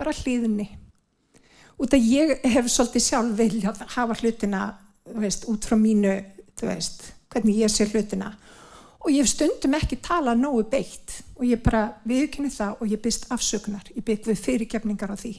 Bara 0.00 0.12
hlýðinni. 0.16 0.68
Út 1.80 1.94
að 1.96 2.06
ég 2.06 2.32
hef 2.54 2.70
svolítið 2.70 3.04
sjálf 3.08 3.36
viljað 3.38 3.82
hafa 3.96 4.16
hlutina, 4.20 4.62
veist, 5.18 5.46
út 5.50 5.66
frá 5.66 5.76
mínu, 5.78 6.14
veist, 6.62 7.08
hvernig 7.32 7.62
ég 7.64 7.72
sé 7.72 7.86
hlutina. 7.90 8.30
Og 9.04 9.12
ég 9.12 9.28
stundum 9.28 9.74
ekki 9.76 9.98
talað 10.00 10.40
nógu 10.40 10.62
beitt 10.72 11.18
og 11.34 11.44
ég 11.44 11.60
bara 11.64 11.90
viðkynni 12.08 12.52
það 12.54 12.78
og 12.80 12.92
ég 12.94 13.02
byrst 13.04 13.26
afsökunar. 13.34 13.90
Ég 13.92 14.04
byrst 14.06 14.30
við 14.30 14.44
fyrirgefningar 14.46 15.12
á 15.12 15.16
því. 15.18 15.34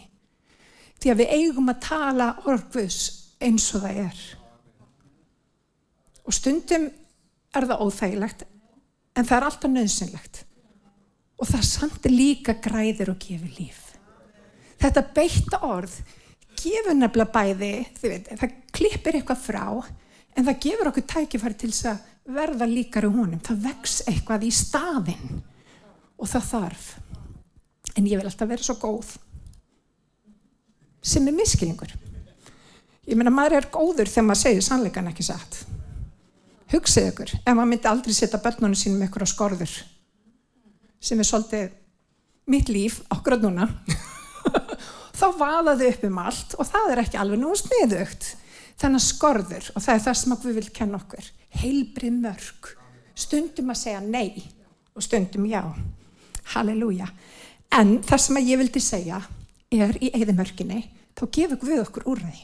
Því 1.02 1.12
að 1.12 1.22
við 1.22 1.32
eigum 1.40 1.72
að 1.72 1.80
tala 1.88 2.28
orguðs 2.46 3.00
eins 3.42 3.66
og 3.74 3.86
það 3.86 4.02
er. 4.04 4.20
Og 6.26 6.36
stundum 6.36 6.86
er 7.56 7.68
það 7.70 7.82
óþægilegt 7.86 8.46
en 9.16 9.26
það 9.26 9.38
er 9.38 9.48
alltaf 9.48 9.74
nöðsynlegt. 9.74 10.44
Og 11.42 11.50
það 11.50 11.66
samt 11.68 12.06
líka 12.12 12.56
græðir 12.64 13.12
og 13.12 13.20
gefur 13.24 13.58
líf. 13.58 13.82
Þetta 14.80 15.04
beitta 15.16 15.62
orð 15.66 15.98
gefur 16.62 16.98
nefnilega 16.98 17.32
bæði, 17.34 17.72
veit, 18.02 18.30
það 18.40 18.56
klippir 18.76 19.20
eitthvað 19.20 19.44
frá 19.44 19.66
en 20.36 20.48
það 20.48 20.62
gefur 20.66 20.92
okkur 20.92 21.08
tækifæri 21.14 21.60
til 21.60 21.72
þess 21.72 21.90
að 21.92 22.36
verða 22.36 22.68
líkar 22.70 23.08
í 23.08 23.12
honum. 23.14 23.42
Það 23.44 23.62
vex 23.68 24.00
eitthvað 24.10 24.48
í 24.48 24.52
staðinn 24.56 25.38
og 26.18 26.30
það 26.32 26.50
þarf. 26.50 26.88
En 27.96 28.10
ég 28.10 28.20
vil 28.20 28.28
alltaf 28.28 28.50
vera 28.50 28.66
svo 28.66 28.76
góð 28.82 29.14
sem 31.06 31.28
er 31.30 31.38
miskilningur. 31.38 31.92
Ég 33.06 33.18
meina 33.18 33.34
maður 33.34 33.60
er 33.60 33.70
góður 33.70 34.10
þegar 34.10 34.26
maður 34.32 34.42
segir 34.42 34.66
sannleikan 34.66 35.12
ekki 35.12 35.26
satt. 35.28 35.60
Hugsið 36.74 37.12
ykkur, 37.12 37.34
ef 37.38 37.52
maður 37.52 37.70
myndi 37.70 37.90
aldrei 37.92 38.16
setja 38.18 38.42
börnunum 38.42 38.78
sínum 38.80 39.06
ykkur 39.06 39.24
á 39.24 39.30
skorður 39.30 39.76
sem 41.06 41.20
er 41.22 41.28
svolítið 41.28 41.76
mitt 42.50 42.72
líf 42.74 43.04
okkur 43.14 43.38
á 43.38 43.44
núna 43.44 43.68
þá 45.16 45.28
vaðaðu 45.40 45.88
upp 45.90 46.08
um 46.10 46.18
allt 46.22 46.56
og 46.60 46.68
það 46.70 46.92
er 46.92 47.02
ekki 47.04 47.20
alveg 47.22 47.42
nú 47.42 47.54
sniðugt. 47.58 48.32
Þannig 48.76 49.00
að 49.00 49.06
skorður 49.06 49.68
og 49.72 49.84
það 49.86 49.94
er 49.94 50.02
það 50.04 50.18
sem 50.20 50.36
við 50.36 50.58
viljum 50.58 50.76
kenna 50.76 51.00
okkur. 51.00 51.30
Heilbrið 51.56 52.18
mörg 52.26 52.72
stundum 53.16 53.72
að 53.72 53.80
segja 53.80 54.02
nei 54.04 54.44
og 54.96 55.06
stundum 55.06 55.46
já. 55.48 55.62
Halleluja. 56.54 57.08
En 57.76 57.98
það 58.06 58.22
sem 58.26 58.42
ég 58.44 58.60
vildi 58.60 58.84
segja 58.84 59.22
er 59.76 59.96
í 60.04 60.12
eigðimörkinni 60.12 60.82
þá 61.16 61.24
gefur 61.38 61.64
við 61.64 61.84
okkur 61.86 62.10
úrræði. 62.12 62.44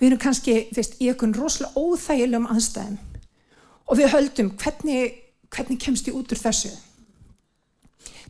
Við 0.00 0.06
erum 0.08 0.20
kannski 0.22 0.54
veist, 0.72 0.94
í 1.02 1.10
einhvern 1.10 1.34
rosalega 1.36 1.76
óþægilegum 1.76 2.48
aðstæðum 2.54 2.98
og 3.90 3.98
við 3.98 4.12
höldum 4.14 4.52
hvernig, 4.56 5.18
hvernig 5.52 5.82
kemst 5.82 6.08
ég 6.08 6.16
út 6.16 6.30
úr 6.32 6.40
þessu? 6.40 6.70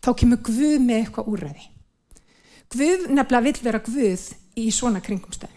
Þá 0.01 0.11
kemur 0.17 0.41
Guð 0.49 0.81
með 0.81 1.05
eitthvað 1.05 1.31
úrræði 1.31 1.69
Guð 2.71 3.09
nefnilega 3.11 3.45
vill 3.47 3.63
vera 3.65 3.83
Guð 3.85 4.27
í 4.61 4.69
svona 4.75 5.03
kringumstæðum. 5.03 5.57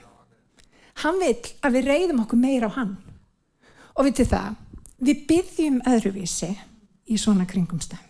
Hann 1.04 1.20
vill 1.22 1.54
að 1.66 1.78
við 1.78 1.90
reyðum 1.90 2.24
okkur 2.24 2.42
meira 2.42 2.70
á 2.70 2.78
hann. 2.78 2.98
Og 3.98 4.08
vitið 4.08 4.34
það 4.34 4.60
við 5.04 5.24
byggjum 5.30 5.80
öðruvísi 5.90 6.52
í 7.10 7.18
svona 7.20 7.46
kringumstæðum. 7.50 8.10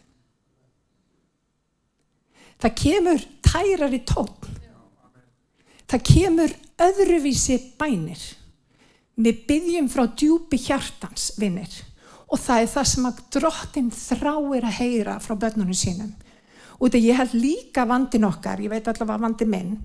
Það 2.63 2.75
kemur 2.79 3.23
tærar 3.43 3.95
í 3.95 3.99
tókn 4.07 4.59
það 5.93 6.05
kemur 6.09 6.53
öðruvísi 6.81 7.59
bænir. 7.77 8.21
Við 9.13 9.43
byggjum 9.49 9.89
frá 9.93 10.07
djúpi 10.09 10.57
hjartans 10.57 11.33
vinnir 11.37 11.73
og 12.33 12.39
það 12.41 12.63
er 12.63 12.69
það 12.71 12.87
sem 12.89 13.05
að 13.05 13.19
drottin 13.35 13.89
þráir 13.93 14.65
að 14.65 14.77
heyra 14.79 15.19
frá 15.21 15.35
börnunum 15.37 15.77
sínum 15.77 16.09
og 16.83 16.89
þetta 16.89 16.99
ég 16.99 17.15
held 17.15 17.35
líka 17.39 17.85
vandin 17.87 18.27
okkar 18.27 18.59
ég 18.59 18.71
veit 18.71 18.87
allavega 18.91 19.23
vandi 19.23 19.45
minn 19.47 19.77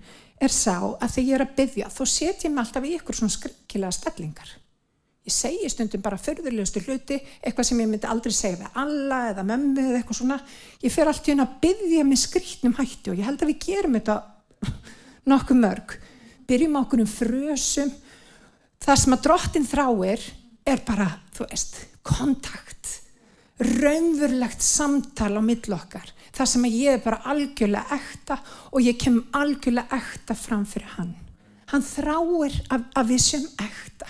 er 0.43 0.51
sá 0.51 0.81
að 0.83 1.13
þegar 1.13 1.29
ég 1.29 1.37
er 1.37 1.45
að 1.45 1.53
byggja 1.61 1.91
þá 1.95 2.01
setjum 2.11 2.57
ég 2.57 2.63
alltaf 2.63 2.87
í 2.87 2.95
ykkur 2.97 3.19
svona 3.19 3.35
skrinkilega 3.35 3.95
stellingar. 3.95 4.51
Ég 5.29 5.35
segi 5.35 5.71
stundum 5.71 6.03
bara 6.03 6.19
förðurlegustu 6.19 6.83
hluti 6.87 7.19
eitthvað 7.21 7.69
sem 7.69 7.81
ég 7.83 7.91
myndi 7.91 8.09
aldrei 8.09 8.35
segja 8.35 8.63
við 8.63 8.79
alla 8.83 9.19
eða 9.31 9.45
mömmu 9.47 9.85
eða 9.85 10.01
eitthvað 10.01 10.21
svona. 10.23 10.39
Ég 10.83 10.95
fer 10.95 11.11
alltaf 11.11 11.31
inn 11.31 11.45
að 11.45 11.57
byggja 11.63 12.07
með 12.09 12.23
skrítnum 12.23 12.77
hætti 12.79 13.13
og 13.13 13.21
ég 13.21 13.29
held 13.29 13.45
að 13.45 13.53
við 13.53 13.67
gerum 13.67 13.99
þetta 13.99 14.19
nokkuð 15.33 15.61
mörg. 15.63 15.97
Byrjum 16.49 16.79
á 16.79 16.83
okkur 16.83 17.05
um 17.05 17.11
frösum. 17.13 17.93
Það 18.83 19.03
sem 19.03 19.19
að 19.19 19.25
drottin 19.27 19.69
þráir 19.69 20.27
er 20.69 20.83
bara, 20.87 21.11
þú 21.37 21.47
veist, 21.51 21.79
kontakt 22.07 22.98
raunverulegt 23.59 24.63
samtal 24.63 25.35
á 25.39 25.43
millokkar 25.43 26.13
það 26.39 26.51
sem 26.53 26.69
ég 26.71 26.95
er 26.95 27.03
bara 27.03 27.23
algjörlega 27.33 27.99
ekta 27.99 28.39
og 28.71 28.85
ég 28.85 28.99
kem 29.01 29.19
algjörlega 29.35 29.99
ekta 29.99 30.37
fram 30.39 30.65
fyrir 30.69 30.95
hann. 30.99 31.15
Hann 31.73 31.85
þráir 31.85 32.55
að, 32.73 32.87
að 32.97 33.11
við 33.13 33.23
sem 33.25 33.45
ekta. 33.61 34.09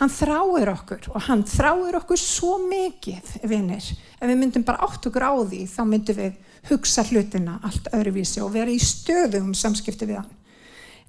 Hann 0.00 0.10
þráir 0.10 0.70
okkur 0.72 1.08
og 1.12 1.24
hann 1.28 1.42
þráir 1.46 1.98
okkur 2.00 2.18
svo 2.18 2.56
mikið 2.64 3.34
vinnir, 3.46 3.84
ef 4.18 4.24
við 4.28 4.38
myndum 4.40 4.64
bara 4.66 4.86
átt 4.86 5.04
okkur 5.06 5.26
á 5.28 5.32
því 5.36 5.64
þá 5.70 5.82
myndum 5.86 6.18
við 6.18 6.38
hugsa 6.70 7.04
hlutina 7.06 7.58
allt 7.66 7.90
öðruvísi 7.92 8.40
og 8.42 8.54
vera 8.54 8.72
í 8.72 8.80
stöðum 8.82 9.52
samskipti 9.54 10.08
við 10.08 10.22
hann. 10.22 10.32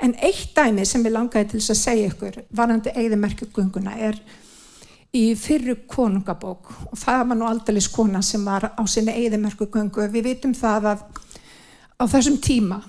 En 0.03 0.15
eitt 0.25 0.51
dæmi 0.57 0.83
sem 0.89 1.03
ég 1.05 1.13
langaði 1.13 1.51
til 1.51 1.61
þess 1.61 1.73
að 1.73 1.81
segja 1.83 2.11
ykkur 2.11 2.39
varandi 2.57 2.91
eigðimerkjugunguna 2.97 3.93
er 4.09 4.17
í 5.13 5.23
fyrru 5.37 5.75
konungabók 5.89 6.71
og 6.89 6.97
það 6.97 7.27
var 7.29 7.37
nú 7.37 7.45
aldrei 7.45 7.81
skona 7.85 8.21
sem 8.25 8.41
var 8.45 8.71
á 8.73 8.83
sinni 8.89 9.13
eigðimerkugungu. 9.13 10.07
Við 10.09 10.29
vitum 10.31 10.55
það 10.57 10.89
að 10.93 11.03
á 12.01 12.03
þessum 12.09 12.39
tíma 12.41 12.79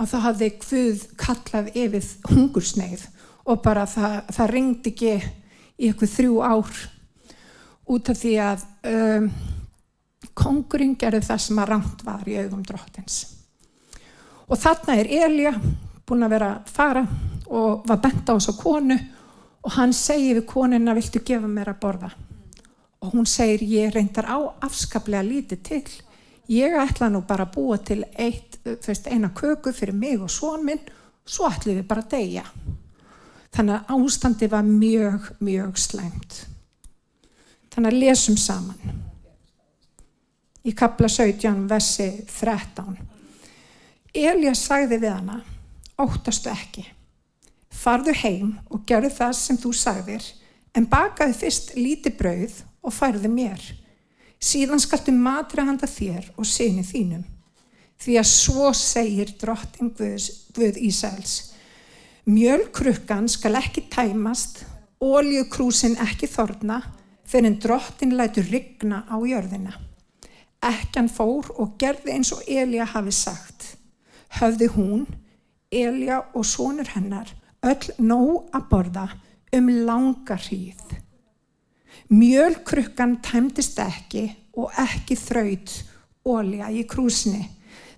að 0.00 0.10
það 0.12 0.24
hafði 0.26 0.48
hvud 0.64 1.04
kallað 1.20 1.70
yfir 1.78 2.08
hungursneið 2.32 3.04
og 3.46 3.62
bara 3.62 3.86
það, 3.88 4.16
það 4.34 4.50
ringdi 4.54 4.92
ekki 4.94 5.12
í 5.14 5.90
eitthvað 5.90 6.14
þrjú 6.16 6.40
ár 6.42 6.80
út 7.90 8.10
af 8.10 8.18
því 8.18 8.34
að 8.44 8.66
um, 8.90 9.30
kongurinn 10.36 10.96
gerði 10.98 11.22
það 11.26 11.44
sem 11.46 11.62
að 11.62 11.70
rámt 11.70 12.04
var 12.06 12.26
í 12.28 12.36
augum 12.40 12.66
drottins. 12.66 13.22
Og 14.50 14.58
þarna 14.58 14.98
er 14.98 15.10
Elja 15.26 15.54
búin 16.06 16.26
að 16.26 16.34
vera 16.34 16.52
að 16.58 16.74
fara 16.74 17.06
og 17.50 17.86
var 17.86 18.02
bent 18.02 18.26
á 18.26 18.34
þessu 18.34 18.56
konu 18.58 18.98
og 19.64 19.74
hann 19.76 19.92
segi 19.96 20.34
við 20.36 20.46
konuna 20.48 20.94
viltu 20.96 21.22
gefa 21.24 21.48
mér 21.48 21.72
að 21.74 21.80
borða? 21.82 22.10
Og 23.00 23.14
hún 23.14 23.26
segir 23.28 23.64
ég 23.64 23.94
reyndar 23.94 24.28
á 24.28 24.38
afskaplega 24.66 25.24
lítið 25.24 25.62
til. 25.64 25.84
Ég 26.50 26.76
ætla 26.76 27.08
nú 27.08 27.22
bara 27.26 27.46
að 27.46 27.54
búa 27.54 27.78
til 27.78 28.02
eitt, 28.18 28.58
veist, 28.64 29.06
eina 29.06 29.30
köku 29.36 29.72
fyrir 29.72 29.96
mig 29.96 30.20
og 30.20 30.30
svon 30.30 30.64
minn. 30.66 30.82
Svo 31.24 31.48
ætlum 31.48 31.78
við 31.78 31.86
bara 31.88 32.04
að 32.04 32.16
deyja. 32.16 32.44
Þannig 33.54 33.76
að 33.76 33.94
ástandi 33.96 34.48
var 34.50 34.66
mjög 34.66 35.30
mjög 35.40 35.78
slæmt. 35.78 36.40
Þannig 37.70 37.92
að 37.92 38.02
lesum 38.02 38.36
saman. 38.36 39.00
Í 40.66 40.74
kapla 40.76 41.08
17 41.08 41.64
versi 41.70 42.10
13 42.28 42.98
Elja 44.10 44.52
sagði 44.58 44.98
við 45.00 45.12
hana 45.14 45.36
óttastu 46.00 46.50
ekki. 46.50 46.82
Farðu 47.70 48.14
heim 48.22 48.54
og 48.68 48.82
gerðu 48.86 49.12
það 49.14 49.36
sem 49.38 49.58
þú 49.60 49.72
sagðir, 49.76 50.24
en 50.74 50.86
bakaðu 50.90 51.36
fyrst 51.38 51.74
líti 51.78 52.12
brauð 52.14 52.60
og 52.82 52.94
færðu 52.94 53.30
mér. 53.30 53.62
Síðan 54.40 54.80
skaltu 54.82 55.12
matra 55.14 55.66
handa 55.68 55.88
þér 55.88 56.30
og 56.36 56.48
sinni 56.48 56.84
þínum. 56.86 57.24
Því 58.00 58.16
að 58.16 58.28
svo 58.30 58.70
segir 58.76 59.34
drottin 59.40 59.92
Guð, 59.92 60.78
Ísæls. 60.80 61.52
Mjölkrukkan 62.24 63.28
skal 63.28 63.58
ekki 63.60 63.84
tæmast, 63.92 64.64
óljukrúsin 65.00 65.98
ekki 66.00 66.28
þorna, 66.30 66.80
fyrir 67.28 67.50
en 67.50 67.58
drottin 67.60 68.16
lætur 68.16 68.48
rigna 68.48 69.04
á 69.08 69.16
jörðina. 69.20 69.76
Ekkan 70.64 71.08
fór 71.12 71.52
og 71.60 71.76
gerði 71.80 72.16
eins 72.16 72.32
og 72.36 72.44
Elja 72.48 72.84
hafi 72.84 73.12
sagt. 73.12 73.76
höfði 74.40 74.66
hún, 74.76 75.06
Elja 75.70 76.20
og 76.34 76.44
sonur 76.46 76.86
hennar 76.94 77.28
öll 77.66 77.92
nóg 77.98 78.50
að 78.56 78.68
borða 78.70 79.06
um 79.56 79.70
langa 79.86 80.36
hríð. 80.38 80.96
Mjölkrukkan 82.10 83.18
tæmdist 83.22 83.78
ekki 83.82 84.24
og 84.58 84.72
ekki 84.80 85.16
þraut 85.18 85.74
ólja 86.26 86.70
í 86.74 86.84
krúsni. 86.88 87.42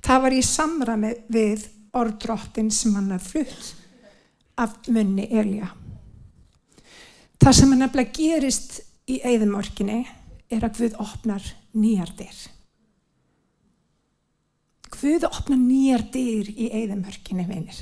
Það 0.03 0.25
var 0.25 0.37
í 0.37 0.43
samrami 0.45 1.13
við 1.33 1.69
orðdróttin 1.97 2.71
sem 2.73 2.97
hann 2.97 3.13
hafði 3.15 3.31
flutt 3.31 3.71
af 4.61 4.75
munni 4.93 5.29
Elja. 5.31 5.71
Það 7.43 7.57
sem 7.59 7.73
hann 7.73 7.83
nefnilega 7.83 8.17
gerist 8.17 8.81
í 9.11 9.19
eigðumorkinni 9.25 10.03
er 10.53 10.67
að 10.67 10.77
Guð 10.79 10.99
opnar 11.03 11.47
nýjar 11.73 12.13
dyr. 12.19 12.43
Guð 14.93 15.27
opnar 15.27 15.59
nýjar 15.59 16.05
dyr 16.13 16.53
í 16.53 16.69
eigðumörkinni, 16.69 17.49
vinir. 17.49 17.81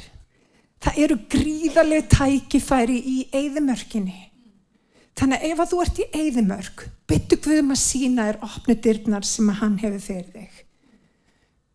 Það 0.80 0.98
eru 1.04 1.16
gríðarlega 1.32 2.08
tækifæri 2.14 2.96
í 3.04 3.16
eigðumörkinni. 3.36 4.30
Þannig 5.20 5.42
að 5.42 5.50
ef 5.50 5.60
að 5.60 5.70
þú 5.70 5.80
ert 5.84 5.98
í 6.00 6.06
eigðumörk, 6.16 6.84
byttu 7.10 7.36
Guð 7.44 7.60
um 7.60 7.74
að 7.74 7.80
sína 7.82 8.26
þér 8.30 8.38
opnu 8.46 8.76
dyrnar 8.86 9.26
sem 9.28 9.50
að 9.52 9.58
hann 9.60 9.76
hefur 9.82 10.04
fyrir 10.06 10.30
þig. 10.32 10.62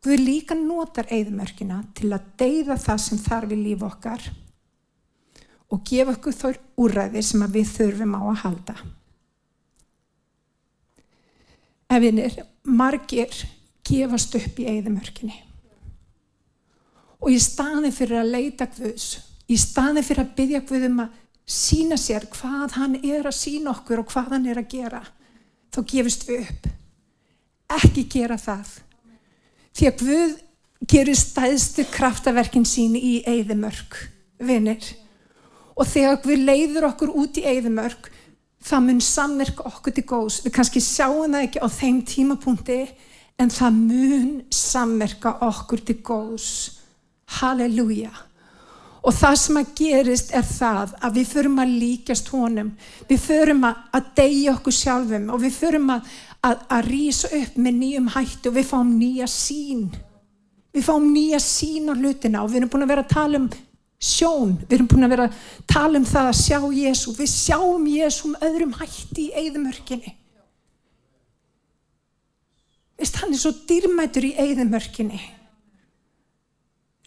Guð 0.06 0.22
líka 0.22 0.58
notar 0.58 1.10
eigðumörkina 1.14 1.84
til 1.98 2.12
að 2.16 2.26
deyða 2.42 2.80
það 2.82 3.00
sem 3.04 3.22
þarf 3.22 3.54
í 3.54 3.62
líf 3.62 3.86
okkar 3.86 4.26
og 5.74 5.82
gefa 5.86 6.14
okkur 6.16 6.38
þór 6.40 6.60
úræði 6.82 7.24
sem 7.26 7.46
við 7.54 7.72
þurfum 7.76 8.18
á 8.18 8.22
að 8.22 8.42
halda. 8.44 8.76
Ef 11.90 12.02
vinir, 12.02 12.38
margir 12.66 13.34
gefast 13.86 14.38
upp 14.38 14.62
í 14.62 14.70
eigðumörkinni. 14.72 15.38
Og 17.26 17.34
í 17.34 17.40
staði 17.42 17.90
fyrir 17.90 18.22
að 18.22 18.34
leita 18.36 18.68
Guðs, 18.70 19.08
í 19.50 19.58
staði 19.58 20.04
fyrir 20.06 20.28
að 20.28 20.34
byggja 20.38 20.60
Guðum 20.70 21.00
að 21.08 21.22
sína 21.46 21.98
sér 21.98 22.28
hvað 22.34 22.76
hann 22.78 22.98
er 23.02 23.26
að 23.26 23.38
sína 23.38 23.72
okkur 23.74 24.02
og 24.02 24.10
hvað 24.12 24.36
hann 24.36 24.46
er 24.50 24.62
að 24.62 24.70
gera, 24.76 25.02
þá 25.74 25.80
gefist 25.90 26.26
við 26.30 26.46
upp. 26.46 26.68
Ekki 27.76 28.06
gera 28.14 28.38
það. 28.38 28.76
Því 29.76 29.90
að 29.90 30.04
Guð 30.04 30.36
gerir 30.86 31.18
stæðstu 31.18 31.88
kraftaverkin 31.90 32.68
sín 32.68 32.94
í 32.98 33.18
eigðumörk, 33.26 33.98
vinir. 34.38 34.86
Og 35.76 35.90
þegar 35.90 36.22
Guð 36.24 36.46
leiður 36.46 36.90
okkur 36.92 37.14
út 37.24 37.42
í 37.42 37.46
eigðumörk, 37.50 38.12
það 38.66 38.86
mun 38.86 39.02
samverka 39.02 39.66
okkur 39.70 39.98
til 39.98 40.06
góðs. 40.10 40.40
Við 40.46 40.56
kannski 40.56 40.82
sjáum 40.82 41.34
það 41.34 41.50
ekki 41.50 41.66
á 41.66 41.68
þeim 41.74 42.00
tímapunkti, 42.06 42.80
en 43.42 43.52
það 43.52 43.82
mun 43.82 44.34
samverka 44.54 45.36
okkur 45.46 45.82
til 45.90 46.00
góðs. 46.06 46.50
Halleluja. 47.26 48.14
Og 49.06 49.14
það 49.14 49.36
sem 49.38 49.58
að 49.60 49.74
gerist 49.78 50.32
er 50.34 50.46
það 50.48 50.96
að 51.06 51.20
við 51.20 51.28
förum 51.30 51.60
að 51.62 51.76
líkjast 51.82 52.32
honum, 52.34 52.72
við 53.10 53.20
förum 53.22 53.68
að, 53.68 54.08
deyja 54.18 54.56
okkur 54.56 54.74
sjálfum 54.74 55.28
og 55.30 55.44
við 55.44 55.54
förum 55.60 55.92
að, 55.94 56.16
að, 56.42 56.64
að 56.74 56.90
rýsa 56.90 57.30
upp 57.38 57.60
með 57.62 57.78
nýjum 57.84 58.10
hættu 58.16 58.50
og 58.50 58.58
við 58.58 58.68
fáum 58.72 58.96
nýja 58.98 59.30
sín. 59.30 59.86
Við 60.74 60.88
fáum 60.88 61.06
nýja 61.14 61.40
sín 61.44 61.94
á 61.94 61.94
hlutina 61.94 62.42
og 62.42 62.50
við 62.50 62.64
erum 62.64 62.74
búin 62.74 62.88
að 62.88 62.94
vera 62.96 63.06
að 63.06 63.14
tala 63.14 63.42
um 63.44 63.48
sjón, 64.02 64.58
við 64.66 64.78
erum 64.80 64.90
búin 64.90 65.08
að 65.08 65.14
vera 65.14 65.30
að 65.30 65.40
tala 65.70 66.02
um 66.02 66.10
það 66.10 66.32
að 66.32 66.42
sjá 66.42 66.60
Jésu, 66.80 67.16
við 67.16 67.32
sjáum 67.32 67.88
Jésu 67.94 68.28
um 68.32 68.36
öðrum 68.50 68.74
hætti 68.80 69.30
í 69.30 69.34
eigðumörkinni. 69.44 70.18
Er 72.96 73.10
svo 73.38 73.52
dýrmætur 73.70 74.26
í 74.26 74.36
eigðumörkinni. 74.40 75.22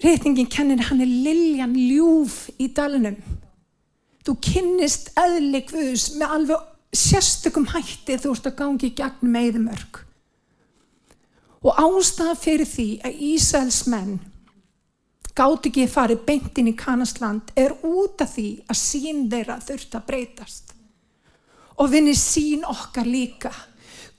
Reytingin 0.03 0.47
kennir 0.51 0.85
hann 0.89 1.03
er 1.03 1.11
liljan 1.11 1.75
ljúf 1.75 2.47
í 2.59 2.69
dalnum. 2.75 3.19
Þú 4.23 4.35
kynnist 4.45 5.11
eðli 5.19 5.65
Guðs 5.67 6.13
með 6.19 6.35
alveg 6.37 6.67
sérstökum 6.95 7.67
hætti 7.73 8.19
þú 8.21 8.35
ert 8.37 8.49
að 8.51 8.59
gangi 8.61 8.91
gegn 8.97 9.33
meðmörk. 9.35 10.03
Og 11.67 11.75
ástæða 11.83 12.37
fyrir 12.39 12.69
því 12.71 12.89
að 13.05 13.23
Ísæls 13.33 13.81
menn 13.91 14.19
gátt 15.39 15.69
ekki 15.69 15.85
að 15.87 15.93
fara 15.95 16.19
beintinn 16.29 16.71
í 16.71 16.77
Kanasland 16.79 17.53
er 17.59 17.75
út 17.87 18.23
af 18.25 18.35
því 18.35 18.49
að 18.67 18.79
sín 18.81 19.27
þeirra 19.31 19.59
þurft 19.63 19.95
að 19.95 20.07
breytast. 20.09 20.73
Og 21.79 21.91
vinni 21.93 22.15
sín 22.19 22.65
okkar 22.67 23.07
líka. 23.07 23.53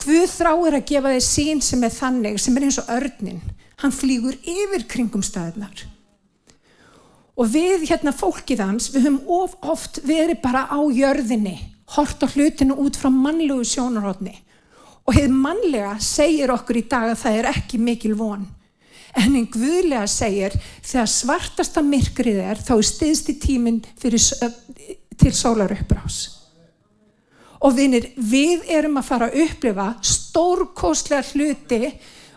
Guð 0.00 0.30
þráir 0.32 0.78
að 0.78 0.86
gefa 0.88 1.12
þið 1.12 1.26
sín 1.26 1.60
sem 1.64 1.82
er 1.84 1.92
þannig, 1.92 2.38
sem 2.40 2.56
er 2.56 2.68
eins 2.68 2.78
og 2.80 2.92
örnin. 2.94 3.42
Hann 3.80 3.94
flýgur 3.94 4.36
yfir 4.44 4.84
kringum 4.90 5.24
staðnar. 5.24 5.86
Og 7.40 7.48
við 7.48 7.86
hérna 7.88 8.12
fólkið 8.12 8.60
hans, 8.60 8.90
við 8.92 9.06
höfum 9.06 9.20
of 9.32 9.56
oft 9.64 10.02
verið 10.04 10.42
bara 10.42 10.66
á 10.68 10.80
jörðinni, 10.92 11.56
hort 11.96 12.20
á 12.20 12.28
hlutinu 12.28 12.76
út 12.82 12.98
frá 13.00 13.08
mannlegu 13.08 13.64
sjónarhóttni. 13.64 14.34
Og 15.08 15.16
hefð 15.16 15.32
mannlega 15.32 15.94
segir 16.04 16.52
okkur 16.52 16.82
í 16.82 16.88
dag 16.90 17.08
að 17.14 17.22
það 17.22 17.38
er 17.38 17.48
ekki 17.54 17.80
mikil 17.80 18.12
von. 18.18 18.44
En 19.16 19.32
einn 19.32 19.48
guðlega 19.50 20.04
segir 20.10 20.54
þegar 20.84 21.08
svartasta 21.10 21.82
myrkrið 21.82 22.42
er 22.44 22.60
þá 22.62 22.74
er 22.76 22.86
stiðst 22.86 23.32
í 23.32 23.38
tíminn 23.42 23.80
til 23.98 25.32
sólaruppbrás. 25.34 26.20
Og 27.60 27.74
vinir, 27.76 28.12
við 28.16 28.68
erum 28.72 29.00
að 29.00 29.08
fara 29.08 29.28
að 29.28 29.42
upplifa 29.46 29.88
stórkoslega 30.06 31.24
hluti 31.32 31.90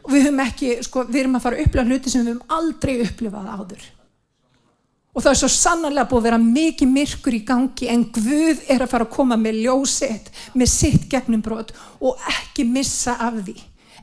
og 0.03 0.11
við, 0.11 0.29
ekki, 0.43 0.71
sko, 0.83 1.05
við 1.07 1.23
erum 1.23 1.37
að 1.39 1.45
fara 1.45 1.59
að 1.59 1.67
upplifa 1.67 1.85
hluti 1.87 2.11
sem 2.11 2.23
við 2.23 2.33
höfum 2.33 2.55
aldrei 2.57 2.93
upplifað 3.05 3.51
áður. 3.53 3.83
Og 5.13 5.21
það 5.21 5.29
er 5.29 5.39
svo 5.43 5.49
sannarlega 5.53 6.09
búið 6.09 6.19
að 6.19 6.25
vera 6.27 6.39
mikið 6.41 6.89
myrkur 6.89 7.35
í 7.37 7.43
gangi 7.45 7.89
en 7.93 8.07
Guð 8.15 8.63
er 8.73 8.81
að 8.81 8.89
fara 8.95 9.05
að 9.05 9.13
koma 9.13 9.37
með 9.37 9.59
ljósitt, 9.61 10.31
með 10.57 10.71
sitt 10.73 11.05
gegnum 11.11 11.43
brot 11.45 11.71
og 12.01 12.23
ekki 12.31 12.65
missa 12.65 13.15
af 13.21 13.37
því. 13.43 13.55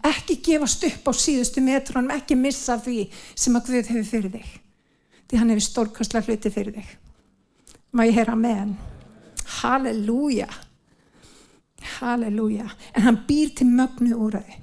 Ekki 0.07 0.39
gefast 0.47 0.87
upp 0.87 1.11
á 1.11 1.13
síðustu 1.13 1.61
metrónum, 1.65 2.13
ekki 2.15 2.39
missa 2.39 2.79
af 2.79 2.87
því 2.87 3.09
sem 3.35 3.59
að 3.59 3.67
Guð 3.73 3.91
hefur 3.91 4.09
fyrir 4.13 4.35
þig. 4.39 4.55
Því 5.27 5.43
hann 5.43 5.53
hefur 5.53 5.67
stórkastlega 5.67 6.31
hluti 6.31 6.55
fyrir 6.55 6.79
þig. 6.79 6.95
Má 7.91 8.07
ég 8.07 8.15
heyra 8.15 8.39
með 8.39 8.57
hann? 8.63 8.73
Halleluja. 9.59 10.49
Halleluja. 11.99 12.71
En 12.95 13.09
hann 13.09 13.23
býr 13.27 13.51
til 13.59 13.67
mögnu 13.67 14.15
úræði. 14.15 14.61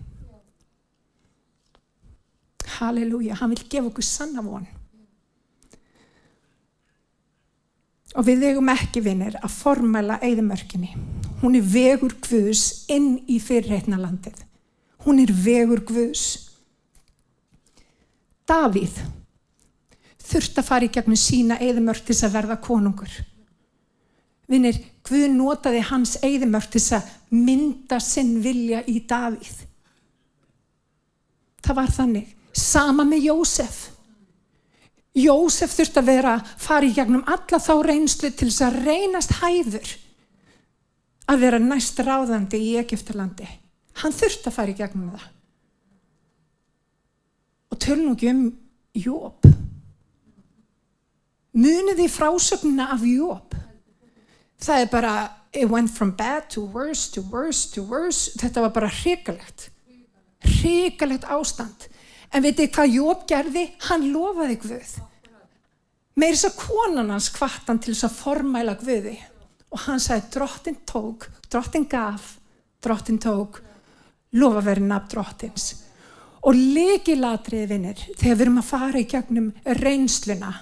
Halleluja. 2.80 3.38
Hann 3.40 3.54
vil 3.54 3.64
gefa 3.70 3.90
okkur 3.90 4.06
sanna 4.06 4.44
von. 4.46 4.66
Og 8.18 8.26
við 8.26 8.48
eigum 8.50 8.72
ekki 8.74 9.04
vinnir 9.06 9.38
að 9.44 9.54
formæla 9.54 10.18
eigðumörkinni. 10.26 10.94
Hún 11.42 11.58
er 11.60 11.66
vegur 11.70 12.16
Guðs 12.24 12.88
inn 12.90 13.20
í 13.30 13.38
fyrirreitna 13.44 14.00
landið. 14.02 14.40
Hún 15.06 15.22
er 15.22 15.34
vegur 15.34 15.84
Guðs. 15.86 16.26
Davíð 18.48 18.98
þurft 20.28 20.60
að 20.60 20.68
fara 20.68 20.88
í 20.88 20.92
gegnum 20.92 21.20
sína 21.20 21.60
eigðumörk 21.62 22.08
til 22.08 22.18
að 22.26 22.34
verða 22.36 22.58
konungur. 22.64 23.12
Vinnir, 24.48 24.80
Guð 25.08 25.28
notaði 25.32 25.84
hans 25.88 26.18
eigðumörk 26.24 26.72
til 26.72 26.82
að 26.98 27.12
mynda 27.32 28.00
sinn 28.04 28.38
vilja 28.44 28.82
í 28.88 29.02
Davíð. 29.08 29.62
Það 31.64 31.80
var 31.80 31.94
þannig. 31.96 32.34
Sama 32.58 33.06
með 33.06 33.30
Jósef. 33.30 33.78
Jósef 35.18 35.74
þurfti 35.74 36.02
að 36.02 36.10
vera 36.12 36.34
fara 36.62 36.86
í 36.86 36.94
gegnum 36.94 37.26
alla 37.26 37.60
þá 37.62 37.74
reynslu 37.86 38.30
til 38.34 38.50
þess 38.52 38.66
að 38.68 38.82
reynast 38.86 39.34
hæður 39.40 39.94
að 41.28 41.42
vera 41.44 41.60
næst 41.62 42.00
ráðandi 42.06 42.60
í 42.62 42.76
Egiptalandi. 42.82 43.48
Hann 44.02 44.14
þurfti 44.16 44.50
að 44.50 44.56
fara 44.56 44.74
í 44.74 44.78
gegnum 44.78 45.10
það. 45.16 45.26
Og 47.74 47.82
tölnum 47.84 48.14
ekki 48.16 48.32
um 48.32 48.44
Jóp. 48.98 49.48
Muniði 51.58 52.08
frásögnuna 52.10 52.92
af 52.94 53.04
Jóp. 53.06 53.58
Það 54.62 54.82
er 54.82 54.90
bara, 54.90 55.14
it 55.54 55.70
went 55.70 55.92
from 55.94 56.14
bad 56.18 56.50
to 56.54 56.62
worse 56.62 57.12
to 57.14 57.22
worse 57.22 57.70
to 57.74 57.84
worse. 57.84 58.32
Þetta 58.38 58.66
var 58.66 58.74
bara 58.74 58.90
hrigalegt. 58.90 59.70
Hrigalegt 60.46 61.26
ástand. 61.30 61.90
En 62.34 62.44
veitir 62.44 62.72
hvað 62.74 62.96
Jóp 62.98 63.24
gerði? 63.30 63.64
Hann 63.88 64.10
lofaði 64.14 64.60
Guð. 64.64 64.92
Meir 66.18 66.36
þess 66.36 66.50
að 66.50 66.60
konan 66.64 67.12
hans 67.14 67.30
kvartan 67.34 67.80
til 67.80 67.94
þess 67.94 68.08
að 68.10 68.20
formæla 68.20 68.76
Guði. 68.82 69.16
Og 69.74 69.84
hann 69.86 70.00
sagði 70.02 70.32
drottin 70.34 70.78
tók, 70.88 71.28
drottin 71.52 71.86
gaf, 71.92 72.38
drottin 72.84 73.20
tók, 73.22 73.60
lofa 74.40 74.64
verið 74.64 74.88
nafn 74.88 75.12
drottins. 75.12 75.68
Og 76.48 76.56
leikilatriði 76.56 77.68
vinnir, 77.74 78.04
þegar 78.16 78.38
við 78.38 78.46
erum 78.46 78.62
að 78.62 78.70
fara 78.70 79.02
í 79.02 79.08
gegnum 79.12 79.50
reynsluna, 79.82 80.54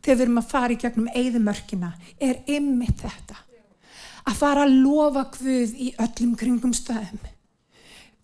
þegar 0.00 0.16
við 0.16 0.24
erum 0.24 0.40
að 0.40 0.50
fara 0.54 0.72
í 0.72 0.78
gegnum 0.80 1.10
eigðumörkina, 1.12 1.90
er 2.16 2.40
ymmið 2.48 2.94
þetta. 3.02 3.36
Að 4.30 4.38
fara 4.40 4.64
að 4.64 4.78
lofa 4.80 5.26
Guð 5.36 5.76
í 5.76 5.90
öllum 6.00 6.32
kringum 6.40 6.72
stöðum. 6.76 7.20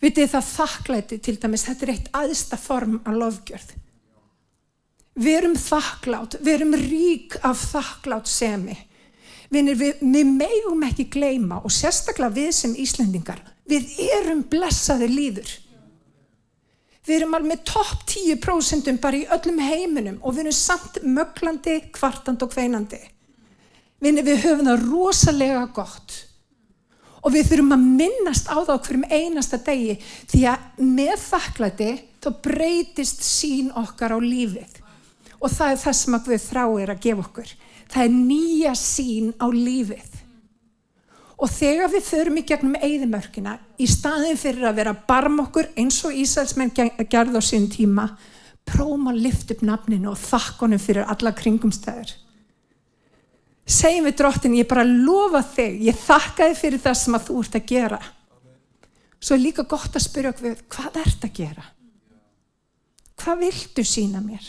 Vitið 0.03 0.29
það 0.35 0.49
þakklæti 0.51 1.17
til 1.25 1.37
dæmis, 1.41 1.65
þetta 1.65 1.85
er 1.85 1.91
eitt 1.95 2.09
aðsta 2.15 2.57
form 2.61 2.99
af 3.03 3.15
lofgjörð. 3.17 3.71
Verum 5.17 5.55
þakklátt, 5.57 6.37
verum 6.45 6.75
rík 6.77 7.39
af 7.41 7.63
þakklátt 7.71 8.29
semi. 8.29 8.75
Vinir, 9.49 9.77
við, 9.79 10.03
við 10.03 10.27
megum 10.29 10.83
ekki 10.85 11.07
gleyma 11.09 11.63
og 11.65 11.73
sérstaklega 11.73 12.35
við 12.35 12.51
sem 12.53 12.75
Íslendingar, 12.77 13.39
við 13.65 13.89
erum 14.19 14.43
blessaði 14.51 15.07
líður. 15.09 15.55
Við 17.07 17.15
erum 17.15 17.37
alveg 17.37 17.53
með 17.53 17.65
topp 17.71 18.03
10% 18.11 19.01
bara 19.01 19.17
í 19.17 19.27
öllum 19.33 19.61
heiminum 19.63 20.19
og 20.21 20.35
við 20.35 20.43
erum 20.43 20.57
samt 20.59 20.99
möglandi, 21.07 21.79
kvartand 21.95 22.43
og 22.43 22.51
kveinandi. 22.53 22.99
Vinir, 24.03 24.27
við 24.27 24.43
höfum 24.43 24.67
það 24.67 24.89
rosalega 24.91 25.65
gott 25.73 26.26
og 27.23 27.33
við 27.33 27.49
þurfum 27.51 27.75
að 27.75 27.87
minnast 28.01 28.49
á 28.51 28.57
það 28.57 28.73
á 28.77 28.83
hverjum 28.85 29.07
einasta 29.09 29.59
degi 29.65 29.95
því 30.31 30.43
að 30.51 30.83
með 30.83 31.15
þakklæti 31.23 31.89
þá 32.23 32.29
breytist 32.45 33.23
sín 33.25 33.71
okkar 33.77 34.15
á 34.15 34.19
lífið. 34.21 34.83
Og 35.37 35.51
það 35.53 35.73
er 35.73 35.81
það 35.83 35.97
sem 35.99 36.19
við 36.27 36.45
þráir 36.47 36.93
að 36.93 37.03
gefa 37.05 37.25
okkur. 37.25 37.51
Það 37.87 38.03
er 38.03 38.15
nýja 38.15 38.73
sín 38.77 39.33
á 39.37 39.47
lífið. 39.53 40.15
Og 41.37 41.51
þegar 41.53 41.91
við 41.93 42.07
förum 42.07 42.39
í 42.41 42.45
gegnum 42.49 42.77
eigðimörkina 42.81 43.59
í 43.77 43.85
staðin 43.89 44.39
fyrir 44.41 44.65
að 44.65 44.79
vera 44.79 44.95
barm 45.07 45.37
okkur 45.43 45.69
eins 45.77 45.99
og 46.07 46.15
Ísælsmenn 46.17 46.73
gerð 46.73 47.37
á 47.37 47.41
sín 47.45 47.67
tíma 47.69 48.07
prófum 48.67 49.11
að 49.11 49.21
lifta 49.27 49.53
upp 49.53 49.61
nafninu 49.67 50.09
og 50.11 50.17
þakkonum 50.17 50.81
fyrir 50.81 51.05
alla 51.05 51.35
kringumstæður 51.37 52.15
segjum 53.67 54.07
við 54.07 54.19
drottin 54.21 54.57
ég 54.57 54.69
bara 54.69 54.85
lofa 54.87 55.43
þig 55.55 55.81
ég 55.87 56.03
þakka 56.05 56.51
þig 56.51 56.61
fyrir 56.61 56.83
það 56.85 56.99
sem 57.01 57.17
að 57.17 57.25
þú 57.27 57.39
ert 57.41 57.57
að 57.59 57.67
gera 57.73 58.03
svo 59.17 59.35
er 59.35 59.43
líka 59.43 59.67
gott 59.67 59.97
að 59.97 60.05
spyrja 60.05 60.31
okkur 60.35 60.63
hvað 60.71 61.01
ert 61.03 61.27
að 61.27 61.35
gera 61.41 61.67
hvað 63.17 63.43
viltu 63.43 63.85
sína 63.87 64.23
mér 64.23 64.47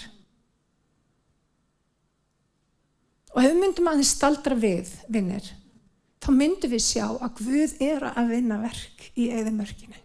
Og 3.38 3.44
ef 3.46 3.54
myndum 3.54 3.86
aðeins 3.86 4.16
staldra 4.16 4.56
við, 4.58 4.88
vinnir, 5.06 5.44
þá 6.18 6.30
myndum 6.34 6.72
við 6.72 6.82
sjá 6.82 7.04
að 7.06 7.36
Guð 7.38 7.74
er 7.86 8.06
að 8.10 8.32
vinna 8.32 8.56
verk 8.62 9.04
í 9.14 9.28
eðimörkinu. 9.30 9.98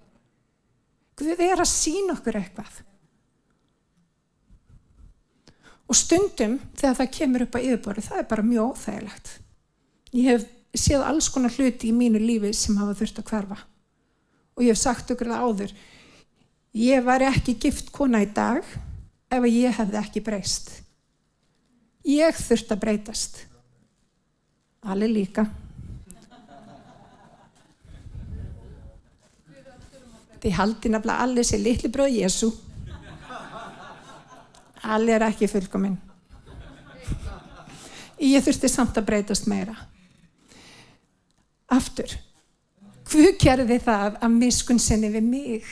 Guð 1.17 1.41
er 1.41 1.63
að 1.63 1.71
sína 1.71 2.13
okkur 2.13 2.38
eitthvað. 2.38 2.76
Og 5.93 5.97
stundum 5.99 6.56
þegar 6.73 6.95
það 6.97 7.10
kemur 7.13 7.43
upp 7.45 7.53
á 7.53 7.60
yfirbori, 7.62 8.01
það 8.01 8.19
er 8.23 8.29
bara 8.32 8.45
mjög 8.47 8.71
óþægilegt. 8.71 9.27
Ég 10.17 10.29
hef 10.32 10.45
séð 10.73 11.03
alls 11.06 11.27
konar 11.29 11.53
hluti 11.53 11.91
í 11.91 11.93
mínu 11.93 12.17
lífi 12.17 12.49
sem 12.58 12.79
hafa 12.82 12.95
þurft 12.97 13.19
að 13.21 13.27
hverfa. 13.29 13.58
Og 14.58 14.65
ég 14.65 14.73
hef 14.73 14.82
sagt 14.82 15.13
okkur 15.13 15.29
það 15.29 15.45
áður, 15.45 15.75
ég 16.82 17.06
var 17.06 17.27
ekki 17.27 17.60
gift 17.62 17.93
kona 17.93 18.23
í 18.25 18.29
dag 18.34 18.65
ef 19.29 19.45
ég 19.51 19.77
hefði 19.77 20.01
ekki 20.01 20.25
breyst. 20.25 20.73
Ég 22.10 22.41
þurft 22.41 22.73
að 22.73 22.82
breytast. 22.88 23.39
Allir 24.89 25.13
líka. 25.13 25.45
Þið 30.41 30.58
haldi 30.58 30.89
nefnilega 30.89 31.23
allir 31.23 31.45
sér 31.47 31.62
litli 31.69 31.93
bröð 31.93 32.17
Jésu. 32.17 32.49
Allir 34.84 35.15
er 35.19 35.30
ekki 35.30 35.48
fullkominn. 35.52 35.96
Ég 38.24 38.43
þurfti 38.43 38.69
samt 38.72 38.98
að 39.00 39.08
breytast 39.08 39.48
meira. 39.52 39.76
Aftur. 41.72 42.12
Hvað 43.08 43.39
gerði 43.41 43.80
það 43.84 44.19
að 44.24 44.38
miskun 44.38 44.80
sinni 44.80 45.10
við 45.12 45.26
mig? 45.28 45.72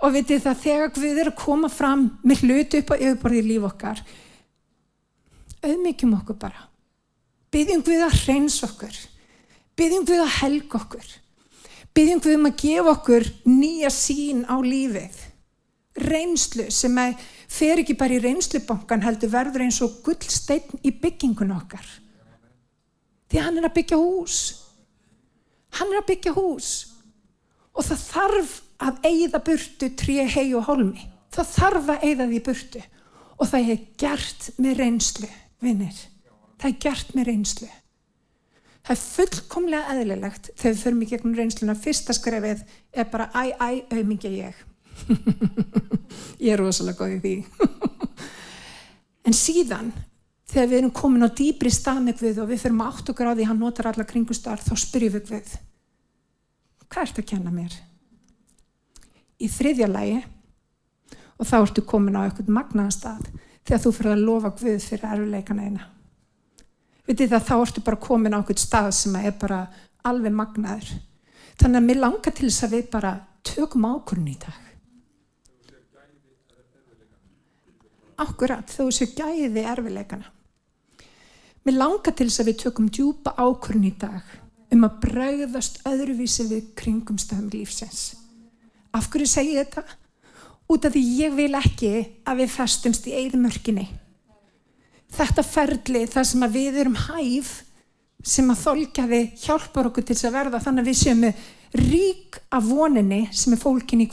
Og 0.00 0.14
vitið 0.16 0.42
það 0.46 0.64
þegar 0.64 0.96
við 0.96 1.22
erum 1.22 1.36
að 1.36 1.44
koma 1.44 1.70
fram 1.72 2.08
með 2.24 2.44
hluti 2.46 2.80
upp 2.80 2.92
á 2.92 3.00
yfirborði 3.00 3.40
í 3.40 3.48
líf 3.50 3.68
okkar 3.68 4.04
auðmyggjum 5.64 6.16
okkur 6.20 6.38
bara. 6.40 6.68
Byggjum 7.50 7.82
við 7.86 8.04
að 8.06 8.18
hreins 8.24 8.60
okkur. 8.64 8.94
Byggjum 9.78 10.06
við 10.08 10.22
að 10.24 10.36
helga 10.38 10.80
okkur. 10.80 11.10
Byggjum 11.96 12.22
við 12.24 12.38
um 12.38 12.48
að 12.48 12.60
gefa 12.62 12.94
okkur 12.94 13.28
nýja 13.48 13.90
sín 13.94 14.44
á 14.46 14.56
lífið. 14.62 15.18
Reynslu 15.98 16.68
sem 16.70 16.98
fer 17.50 17.80
ekki 17.82 17.96
bara 17.98 18.14
í 18.14 18.22
reynslubankan 18.22 19.02
heldur 19.02 19.32
verður 19.32 19.64
eins 19.64 19.80
og 19.82 19.98
gullsteinn 20.06 20.84
í 20.86 20.92
byggingun 21.02 21.56
okkar. 21.56 21.86
Því 23.30 23.42
hann 23.42 23.58
er 23.58 23.66
að 23.66 23.76
byggja 23.78 23.98
hús. 23.98 24.38
Hann 25.78 25.90
er 25.92 26.00
að 26.00 26.08
byggja 26.12 26.34
hús. 26.34 26.70
Og 27.74 27.86
það 27.86 28.06
þarf 28.06 28.54
að 28.80 29.04
eigða 29.10 29.42
burtu 29.46 29.90
trí 29.98 30.16
hei 30.26 30.48
og 30.58 30.66
holmi. 30.70 31.04
Það 31.30 31.52
þarf 31.56 31.92
að 31.94 32.06
eigða 32.08 32.30
því 32.30 32.40
burtu. 32.48 32.82
Og 33.40 33.50
það 33.50 33.74
er 33.74 33.84
gert 34.02 34.48
með 34.58 34.80
reynslu 34.82 35.28
vinnir. 35.62 36.00
Það 36.60 36.70
er 36.70 36.80
gert 36.86 37.14
með 37.16 37.30
reynslu. 37.30 37.68
Það 38.80 38.96
er 38.96 39.02
fullkomlega 39.04 39.94
eðlilegt 39.94 40.50
þegar 40.56 40.74
við 40.74 40.82
förum 40.82 41.04
í 41.04 41.08
gegnum 41.10 41.36
reynsluna. 41.38 41.76
Fyrsta 41.78 42.16
skrefið 42.16 42.64
er 42.90 43.08
bara 43.12 43.30
æ, 43.30 43.52
æ, 43.54 43.70
auðmingja 43.92 44.32
ég. 44.32 44.66
ég 46.44 46.52
er 46.54 46.60
rosalega 46.60 46.98
góð 47.00 47.16
í 47.16 47.20
því. 47.24 47.34
en 49.28 49.36
síðan, 49.36 49.92
þegar 50.50 50.70
við 50.70 50.78
erum 50.80 50.94
komin 50.96 51.26
á 51.26 51.30
dýbri 51.30 51.72
stað 51.74 52.02
með 52.06 52.22
Guð 52.22 52.42
og 52.44 52.50
við 52.50 52.64
förum 52.64 52.82
átt 52.86 53.12
okkur 53.12 53.30
á 53.30 53.36
því 53.36 53.48
hann 53.50 53.62
notar 53.62 53.90
alla 53.90 54.06
kringustar, 54.08 54.62
þá 54.62 54.74
spyrjum 54.78 55.16
við 55.18 55.30
Guð. 55.30 55.54
Hvað 56.90 57.06
ert 57.06 57.22
að 57.22 57.30
kenna 57.30 57.54
mér? 57.54 57.76
Í 59.40 59.48
þriðja 59.48 59.88
lægi, 59.90 60.20
og 61.40 61.48
þá 61.48 61.56
ertu 61.60 61.84
komin 61.86 62.18
á 62.18 62.24
eitthvað 62.26 62.52
magnaðan 62.52 62.96
stað, 62.96 63.30
þegar 63.64 63.84
þú 63.84 63.94
fyrir 63.96 64.14
að 64.16 64.26
lofa 64.26 64.54
Guð 64.58 64.82
fyrir 64.84 65.12
erfuleikana 65.14 65.68
eina. 65.68 65.86
Vitið 67.08 67.32
það 67.32 67.46
þá 67.48 67.54
ertu 67.58 67.82
bara 67.86 67.98
komin 67.98 68.34
á 68.34 68.38
einhvern 68.38 68.60
stað 68.60 68.90
sem 68.94 69.14
er 69.18 69.32
bara 69.40 69.64
alveg 70.06 70.34
magnaður. 70.34 70.90
Þannig 71.60 71.80
að 71.80 71.86
mér 71.88 71.98
langar 72.00 72.34
til 72.36 72.46
þess 72.48 72.66
að 72.66 72.74
við 72.76 72.90
bara 72.92 73.14
tökum 73.46 73.86
ákvörn 73.88 74.28
í 74.30 74.36
dag. 74.40 74.69
Akkurat, 78.20 78.68
þú 78.68 78.90
séu 78.92 79.14
gæði 79.16 79.64
erfileikana. 79.64 80.28
Mér 81.64 81.76
langar 81.76 82.14
til 82.16 82.28
þess 82.28 82.42
að 82.42 82.50
við 82.50 82.60
tökum 82.64 82.88
djúpa 82.92 83.34
ákvörn 83.36 83.88
í 83.88 83.94
dag 84.00 84.36
um 84.70 84.86
að 84.86 85.00
bregðast 85.02 85.80
öðruvísi 85.88 86.46
við 86.48 86.70
kringumstöðum 86.78 87.50
lífsins. 87.52 88.14
Af 88.96 89.10
hverju 89.10 89.28
segi 89.28 89.56
ég 89.58 89.68
þetta? 89.68 89.84
út 90.70 90.86
af 90.86 90.94
því 90.94 91.02
ég 91.18 91.34
vil 91.34 91.50
ekki 91.58 91.90
að 92.28 92.44
við 92.44 92.54
festumst 92.54 93.08
í 93.10 93.16
eigðmörkinni. 93.18 93.88
Þetta 95.10 95.42
ferli 95.42 96.04
þar 96.10 96.28
sem 96.28 96.46
að 96.46 96.56
við 96.58 96.78
erum 96.84 96.98
hæf 97.08 97.54
sem 98.22 98.50
að 98.52 98.62
þolkjaði 98.66 99.20
hjálpar 99.42 99.88
okkur 99.90 100.06
til 100.06 100.14
þess 100.14 100.28
að 100.28 100.36
verða 100.36 100.62
þannig 100.62 100.84
að 100.84 100.90
við 100.90 100.98
séum 101.00 101.24
rík 101.80 102.38
af 102.52 102.66
voninni 102.68 103.22
sem 103.34 103.56
er 103.56 103.62
fólkin 103.62 104.04
í 104.04 104.10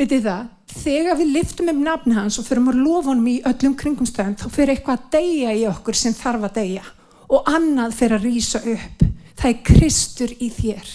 Guði. 0.00 0.06
Vitið 0.08 0.22
það, 0.24 0.46
þegar 0.80 1.18
við 1.18 1.32
liftum 1.34 1.68
um 1.68 1.80
nafni 1.84 2.14
hans 2.16 2.38
og 2.40 2.46
förum 2.46 2.70
að 2.72 2.80
lofa 2.80 3.10
honum 3.10 3.26
í 3.28 3.42
öllum 3.44 3.74
kringumstöðum 3.76 4.36
þá 4.40 4.46
fyrir 4.48 4.72
eitthvað 4.72 4.96
að 4.96 5.10
deyja 5.12 5.52
í 5.52 5.66
okkur 5.68 5.94
sem 5.98 6.14
þarf 6.16 6.46
að 6.48 6.54
deyja 6.56 6.84
og 7.28 7.50
annað 7.50 7.96
fyrir 7.98 8.16
að 8.16 8.24
rýsa 8.24 8.62
upp. 8.64 9.04
Það 9.36 9.50
er 9.50 9.60
Kristur 9.68 10.32
í 10.40 10.48
þér. 10.56 10.88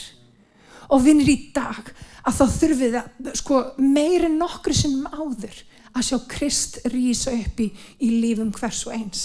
Og 0.89 1.05
vinnir 1.05 1.29
í 1.29 1.37
dag 1.53 1.93
að 2.25 2.33
þá 2.39 2.43
þurfum 2.55 2.81
við 2.81 2.97
að, 2.97 3.29
sko, 3.37 3.61
meiri 3.77 4.29
nokkru 4.33 4.73
sinnum 4.73 5.05
áður 5.13 5.61
að 5.95 6.07
sjá 6.09 6.17
Krist 6.27 6.81
rýsa 6.89 7.37
upp 7.37 7.61
í, 7.61 7.69
í 8.01 8.09
lífum 8.25 8.51
hvers 8.57 8.83
og 8.89 8.97
eins. 8.97 9.23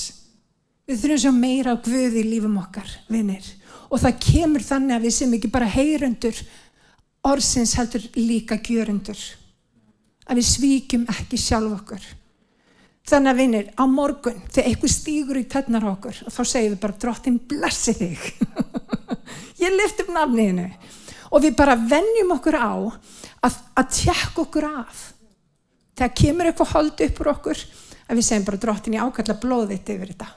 Við 0.84 1.00
þurfum 1.00 1.16
að 1.16 1.24
sjá 1.24 1.34
meira 1.40 1.72
á 1.72 1.80
Guði 1.80 2.20
í 2.20 2.28
lífum 2.28 2.60
okkar, 2.60 2.96
vinnir. 3.08 3.48
Og 3.88 4.00
það 4.04 4.20
kemur 4.28 4.64
þannig 4.64 4.96
að 4.98 5.08
við 5.08 5.16
sem 5.16 5.36
ekki 5.40 5.50
bara 5.56 5.72
heyrundur, 5.72 6.46
orðsins 7.26 7.78
heldur 7.80 8.04
líka 8.20 8.60
gjörundur. 8.60 9.39
Að 10.30 10.38
við 10.38 10.46
svíkjum 10.46 11.06
ekki 11.10 11.38
sjálf 11.40 11.74
okkur. 11.80 12.04
Þannig 13.10 13.30
að 13.32 13.40
vinnir, 13.40 13.70
á 13.74 13.84
morgun, 13.90 14.42
þegar 14.52 14.68
eitthvað 14.70 14.92
stýgur 14.94 15.38
í 15.40 15.46
tönnar 15.50 15.86
okkur, 15.90 16.18
þá 16.30 16.40
segjum 16.46 16.74
við 16.74 16.80
bara, 16.84 16.98
drottin 17.02 17.38
blessi 17.50 17.94
þig. 17.98 18.26
Ég 19.64 19.74
lift 19.74 20.02
upp 20.04 20.12
nafniðinu 20.14 20.68
og 21.30 21.42
við 21.42 21.56
bara 21.58 21.74
vennjum 21.78 22.34
okkur 22.36 22.58
á 22.60 22.70
að, 22.76 23.56
að 23.74 23.90
tjekka 23.96 24.44
okkur 24.44 24.68
af. 24.68 25.00
Þegar 25.98 26.14
kemur 26.22 26.50
eitthvað 26.50 26.74
hold 26.76 27.02
upp 27.06 27.22
úr 27.24 27.32
okkur 27.34 27.64
að 28.06 28.20
við 28.20 28.28
segjum 28.28 28.46
bara 28.46 28.62
drottin 28.62 28.96
ég 28.96 29.08
ákalla 29.08 29.38
blóðitt 29.42 29.90
yfir 29.90 30.12
þetta. 30.12 30.30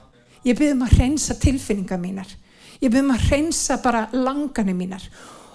Ég 0.43 0.57
byrðum 0.59 0.83
að 0.87 0.97
reynsa 0.99 1.37
tilfinninga 1.39 1.99
mínar. 2.01 2.33
Ég 2.81 2.89
byrðum 2.89 3.13
að 3.13 3.29
reynsa 3.31 3.77
bara 3.83 4.07
langanir 4.15 4.77
mínar 4.77 5.05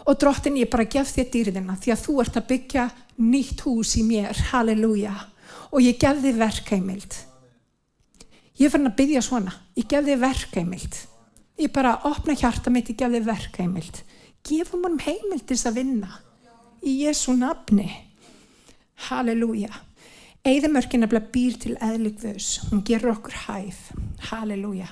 og 0.09 0.17
drottin 0.17 0.57
ég 0.57 0.71
bara 0.73 0.89
gef 0.89 1.13
þér 1.13 1.31
dýrðina 1.35 1.77
því 1.77 1.93
að 1.93 2.05
þú 2.07 2.19
ert 2.25 2.39
að 2.41 2.49
byggja 2.49 2.85
nýtt 3.21 3.65
hús 3.67 3.95
í 4.01 4.05
mér, 4.09 4.39
halleluja. 4.53 5.15
Og 5.69 5.85
ég 5.85 5.99
gef 6.01 6.23
þið 6.23 6.39
verkæmild 6.41 7.17
ég 8.59 8.73
fann 8.73 8.89
að 8.89 8.97
byggja 8.99 9.21
svona. 9.23 9.53
Ég 9.77 9.87
gef 9.87 10.07
þið 10.07 10.23
verkæmild 10.25 11.01
ég 11.59 11.73
bara 11.75 11.99
opna 12.09 12.35
hjarta 12.39 12.71
mitt, 12.71 12.89
ég 12.91 12.99
gef 12.99 13.13
þið 13.13 13.29
verkæmild 13.29 14.01
gefum 14.49 14.87
honum 14.87 15.03
heimildis 15.03 15.67
að 15.69 15.83
vinna. 15.83 16.21
Í 16.81 17.03
Jésu 17.05 17.35
nafni. 17.37 17.89
Halleluja. 19.09 19.71
Eðimörkin 20.47 21.03
nefnilega 21.03 21.33
býr 21.35 21.59
til 21.61 21.75
eðlugvöðs. 21.83 22.71
Hún 22.71 22.85
gerur 22.87 23.17
okkur 23.17 23.37
hæf. 23.45 23.89
Halleluja. 24.31 24.89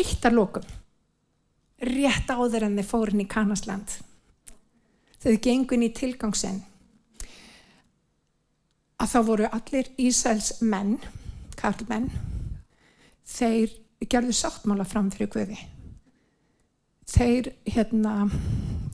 Eitt 0.00 0.24
að 0.24 0.38
lókum. 0.38 0.79
Rétt 1.80 2.28
áður 2.28 2.66
en 2.66 2.76
þið 2.76 2.88
fórin 2.88 3.22
í 3.22 3.28
Kanasland. 3.30 3.92
Þau 5.20 5.36
gengun 5.44 5.84
í 5.84 5.92
tilgangsinn. 5.96 6.60
Að 9.00 9.12
þá 9.14 9.20
voru 9.24 9.48
allir 9.48 9.88
Ísæls 10.00 10.58
menn, 10.60 10.98
karlmenn, 11.56 12.10
þeir 13.24 13.72
gerðu 14.12 14.34
sáttmála 14.36 14.84
fram 14.88 15.08
fyrir 15.12 15.30
Guði. 15.32 15.56
Þeir, 17.10 17.48
hérna, 17.64 18.28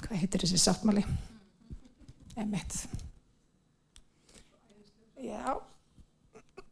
hvað 0.04 0.20
heitir 0.22 0.44
þessi 0.44 0.60
sáttmáli? 0.62 1.02
Emmett. 2.38 2.78
Já. 5.26 5.58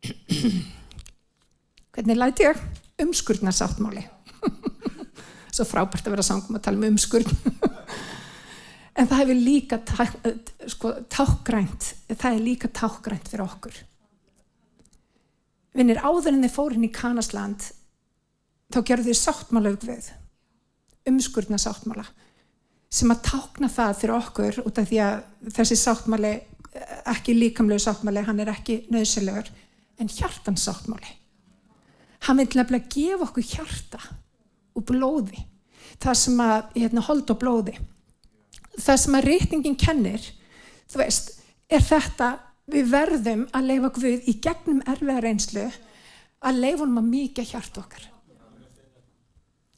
Hvernig 1.94 2.16
læti 2.18 2.46
ég? 2.46 2.62
Umskurna 3.02 3.52
sáttmáli. 3.52 4.06
Svo 5.54 5.66
frábært 5.68 6.08
að 6.08 6.16
vera 6.16 6.26
sangum 6.26 6.58
að 6.58 6.64
tala 6.66 6.80
um 6.80 6.88
umskurn. 6.88 7.30
en 8.98 9.08
það 9.10 9.20
hefur 9.20 9.40
líka 9.40 9.78
tá, 9.86 10.06
sko, 10.70 10.92
tákgrænt, 11.10 11.90
það 12.10 12.28
er 12.30 12.42
líka 12.42 12.70
tákgrænt 12.74 13.30
fyrir 13.30 13.44
okkur. 13.46 13.78
Vinnir 15.74 16.02
áður 16.02 16.36
en 16.36 16.44
þið 16.44 16.54
fórin 16.54 16.86
í 16.86 16.92
Kanasland, 16.94 17.66
þá 18.70 18.78
gerðu 18.86 19.10
þið 19.10 19.18
sáttmála 19.20 19.74
við, 19.82 20.10
umskurna 21.10 21.58
sáttmála, 21.58 22.06
sem 22.94 23.10
að 23.10 23.24
tákna 23.26 23.70
það 23.70 23.96
fyrir 24.00 24.16
okkur 24.20 24.60
út 24.62 24.78
af 24.78 24.90
því 24.90 25.00
að 25.02 25.16
þessi 25.56 25.78
sáttmáli, 25.80 26.34
ekki 27.10 27.34
líkamlegu 27.34 27.82
sáttmáli, 27.82 28.22
hann 28.26 28.42
er 28.42 28.52
ekki 28.54 28.84
nöðsilegur, 28.94 29.50
en 29.98 30.10
hjartansáttmáli. 30.10 31.16
Hann 32.26 32.38
vil 32.40 32.50
nefnilega 32.54 32.90
gefa 32.94 33.26
okkur 33.26 33.50
hjarta 33.50 34.00
og 34.74 34.86
blóði, 34.88 35.44
það 36.02 36.18
sem 36.20 36.40
að, 36.42 36.70
hérna, 36.76 37.04
hold 37.06 37.30
og 37.30 37.40
blóði. 37.40 37.76
Það 38.74 38.98
sem 39.04 39.16
að 39.18 39.28
reytingin 39.28 39.78
kennir, 39.78 40.26
þú 40.90 41.00
veist, 41.00 41.30
er 41.70 41.84
þetta, 41.84 42.30
við 42.70 42.90
verðum 42.90 43.44
að 43.54 43.70
leifa 43.70 43.92
Guð 43.94 44.28
í 44.30 44.34
gegnum 44.42 44.82
erfiða 44.88 45.20
reynslu 45.20 45.64
að 46.44 46.60
leifa 46.60 46.84
honum 46.84 47.00
að 47.02 47.10
mikið 47.12 47.50
hjart 47.52 47.80
okkar. 47.80 48.06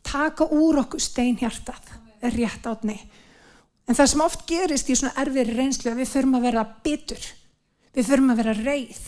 Taka 0.07 0.47
úr 0.55 0.81
okkur 0.85 1.03
steinhjartað, 1.03 1.91
er 2.23 2.35
rétt 2.35 2.67
átni. 2.67 2.97
En 3.87 3.95
það 3.95 4.11
sem 4.13 4.23
oft 4.25 4.47
gerist 4.49 4.89
í 4.91 4.97
svona 4.99 5.15
erfiðri 5.23 5.57
reynslu 5.59 5.93
að 5.93 6.01
við 6.03 6.13
þurfum 6.13 6.39
að 6.39 6.47
vera 6.49 6.65
bitur, 6.87 7.29
við 7.95 8.09
þurfum 8.09 8.33
að 8.33 8.41
vera 8.43 8.57
reið, 8.61 9.03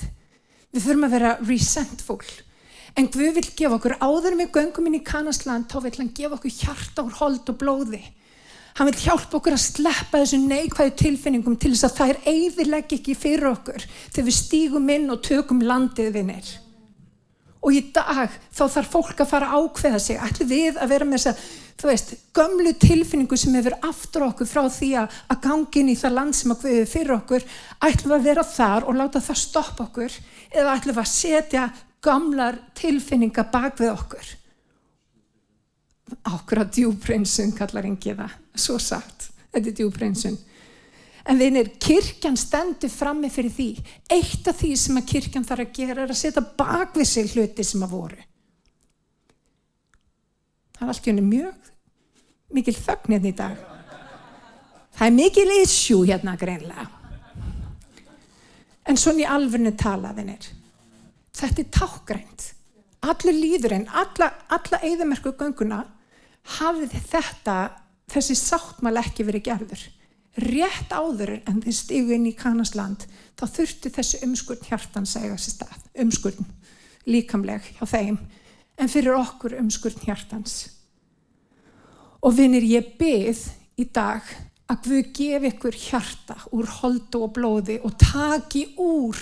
við 0.75 0.85
þurfum 0.85 1.09
að 1.09 1.17
vera 1.17 1.33
resentful. 1.43 2.21
En 2.97 3.09
Guð 3.13 3.35
vil 3.37 3.49
gefa 3.59 3.77
okkur 3.77 3.99
áður 4.01 4.39
með 4.39 4.55
göngum 4.57 4.89
inn 4.89 5.01
í 5.01 5.05
Kanasland, 5.05 5.69
þá 5.69 5.83
vil 5.85 5.97
hann 5.99 6.15
gefa 6.17 6.39
okkur 6.39 6.55
hjarta 6.55 7.05
úr 7.05 7.19
hold 7.21 7.53
og 7.53 7.59
blóði. 7.61 8.05
Hann 8.79 8.87
vil 8.93 9.09
hjálpa 9.09 9.41
okkur 9.41 9.57
að 9.57 9.65
sleppa 9.65 10.21
þessu 10.23 10.39
neikvæðu 10.45 10.95
tilfinningum 11.01 11.57
til 11.59 11.73
þess 11.75 11.89
að 11.89 11.97
það 11.99 12.11
er 12.13 12.19
eiðileg 12.31 12.93
ekki 12.95 13.17
fyrir 13.19 13.51
okkur 13.51 13.87
þegar 13.89 14.27
við 14.29 14.37
stígum 14.37 14.93
inn 14.95 15.11
og 15.11 15.23
tökum 15.27 15.65
landið 15.67 16.13
vinnir. 16.15 16.51
Og 17.59 17.75
í 17.75 17.81
dag 17.91 18.37
þá 18.55 18.63
þarf 18.71 18.93
fólk 18.93 19.23
að 19.25 19.31
fara 19.33 19.49
ákveða 19.59 19.99
sig, 19.99 20.21
ætlu 20.23 20.47
við 20.47 20.79
að 20.79 20.93
vera 20.93 21.09
með 21.09 21.19
þess 21.19 21.31
að, 21.33 21.41
þú 21.79 21.89
veist, 21.91 22.15
gömlu 22.39 22.75
tilfinningu 22.79 23.39
sem 23.41 23.59
hefur 23.59 23.75
aftur 23.89 24.29
okkur 24.29 24.51
frá 24.51 24.63
því 24.71 24.93
að, 25.03 25.19
að 25.35 25.43
gangi 25.49 25.83
inn 25.83 25.91
í 25.91 25.99
það 25.99 26.17
land 26.21 26.39
sem 26.39 26.55
að 26.55 26.65
við 26.69 26.81
fyrir 26.93 27.17
okkur, 27.17 27.49
ætlu 27.83 28.13
við 28.13 28.17
að 28.21 28.31
vera 28.31 28.47
þar 28.47 28.87
og 28.87 28.99
láta 29.01 29.25
það 29.27 29.43
stoppa 29.43 29.89
okkur 29.89 30.19
eða 30.55 30.79
ætlu 30.79 30.95
við 30.95 31.03
að 31.03 31.13
setja 31.17 31.67
gamlar 32.05 32.59
tilfinninga 32.79 33.45
bak 33.53 33.81
við 33.81 33.93
okkur. 33.93 34.35
Okkur 36.33 36.63
að 36.63 36.75
djúbreinsun 36.79 37.53
kallar 37.57 37.89
engi 37.89 38.15
það, 38.17 38.37
svo 38.57 38.79
sagt 38.81 39.29
þetta 39.53 39.71
er 39.71 39.77
djúbreinsun 39.77 40.39
en 41.29 41.37
vinir, 41.37 41.75
kirkjan 41.81 42.39
stendur 42.41 42.89
frammi 42.89 43.29
fyrir 43.33 43.53
því. 43.53 43.69
Eitt 44.13 44.49
af 44.49 44.63
því 44.63 44.71
sem 44.81 45.01
að 45.01 45.09
kirkjan 45.13 45.45
þarf 45.45 45.67
að 45.67 45.75
gera 45.77 46.05
er 46.05 46.13
að 46.13 46.21
setja 46.23 46.43
bak 46.57 46.97
við 46.97 47.09
sig 47.11 47.33
hluti 47.35 47.67
sem 47.67 47.85
að 47.85 47.93
voru. 47.93 48.21
Það 50.79 50.87
er 50.87 50.93
allt 50.95 51.09
í 51.09 51.11
henni 51.11 51.27
mjög 51.27 51.73
mikil 52.57 52.77
þögn 52.79 53.17
hérna 53.17 53.29
í 53.29 53.37
dag. 53.43 53.67
Það 54.97 55.11
er 55.11 55.19
mikil 55.19 55.51
issue 55.59 56.07
hérna 56.09 56.37
greinlega 56.39 56.89
en 58.89 58.97
svona 58.97 59.21
í 59.21 59.29
alvörnu 59.29 59.75
talaðinir 59.77 60.47
þetta 61.39 61.65
er 61.65 61.75
tákgrænt 61.75 62.49
allir 63.05 63.37
líðurinn, 63.37 63.87
alla, 63.95 64.33
alla 64.51 64.81
eðamerku 64.87 65.33
gönguna 65.39 65.85
hafið 66.59 66.97
þetta 67.11 67.57
þessi 68.11 68.37
sáttmál 68.39 68.99
ekki 69.03 69.27
verið 69.29 69.47
gerður. 69.51 69.85
Rétt 70.39 70.93
áður 70.95 71.35
en 71.39 71.63
þið 71.65 71.75
stigu 71.75 72.15
inn 72.15 72.29
í 72.31 72.35
Kanasland 72.39 73.07
þá 73.39 73.45
þurfti 73.57 73.93
þessi 73.95 74.21
umskurn 74.27 74.67
hjartan 74.67 75.07
segja 75.09 75.35
þessi 75.35 75.55
stað, 75.57 75.87
umskurn 75.99 76.51
líkamleg 77.09 77.73
hjá 77.79 77.87
þeim 77.89 78.19
en 78.79 78.91
fyrir 78.91 79.19
okkur 79.19 79.57
umskurn 79.59 80.05
hjartans. 80.05 80.61
Og 82.23 82.35
vinir 82.35 82.67
ég 82.67 82.95
byð 82.99 83.45
í 83.79 83.89
dag 83.95 84.27
að 84.69 84.85
Guð 84.85 85.11
gefi 85.17 85.51
ykkur 85.53 85.77
hjarta 85.81 86.37
úr 86.55 86.71
holdu 86.81 87.23
og 87.25 87.35
blóði 87.35 87.79
og 87.87 87.95
taki 87.99 88.67
úr 88.83 89.19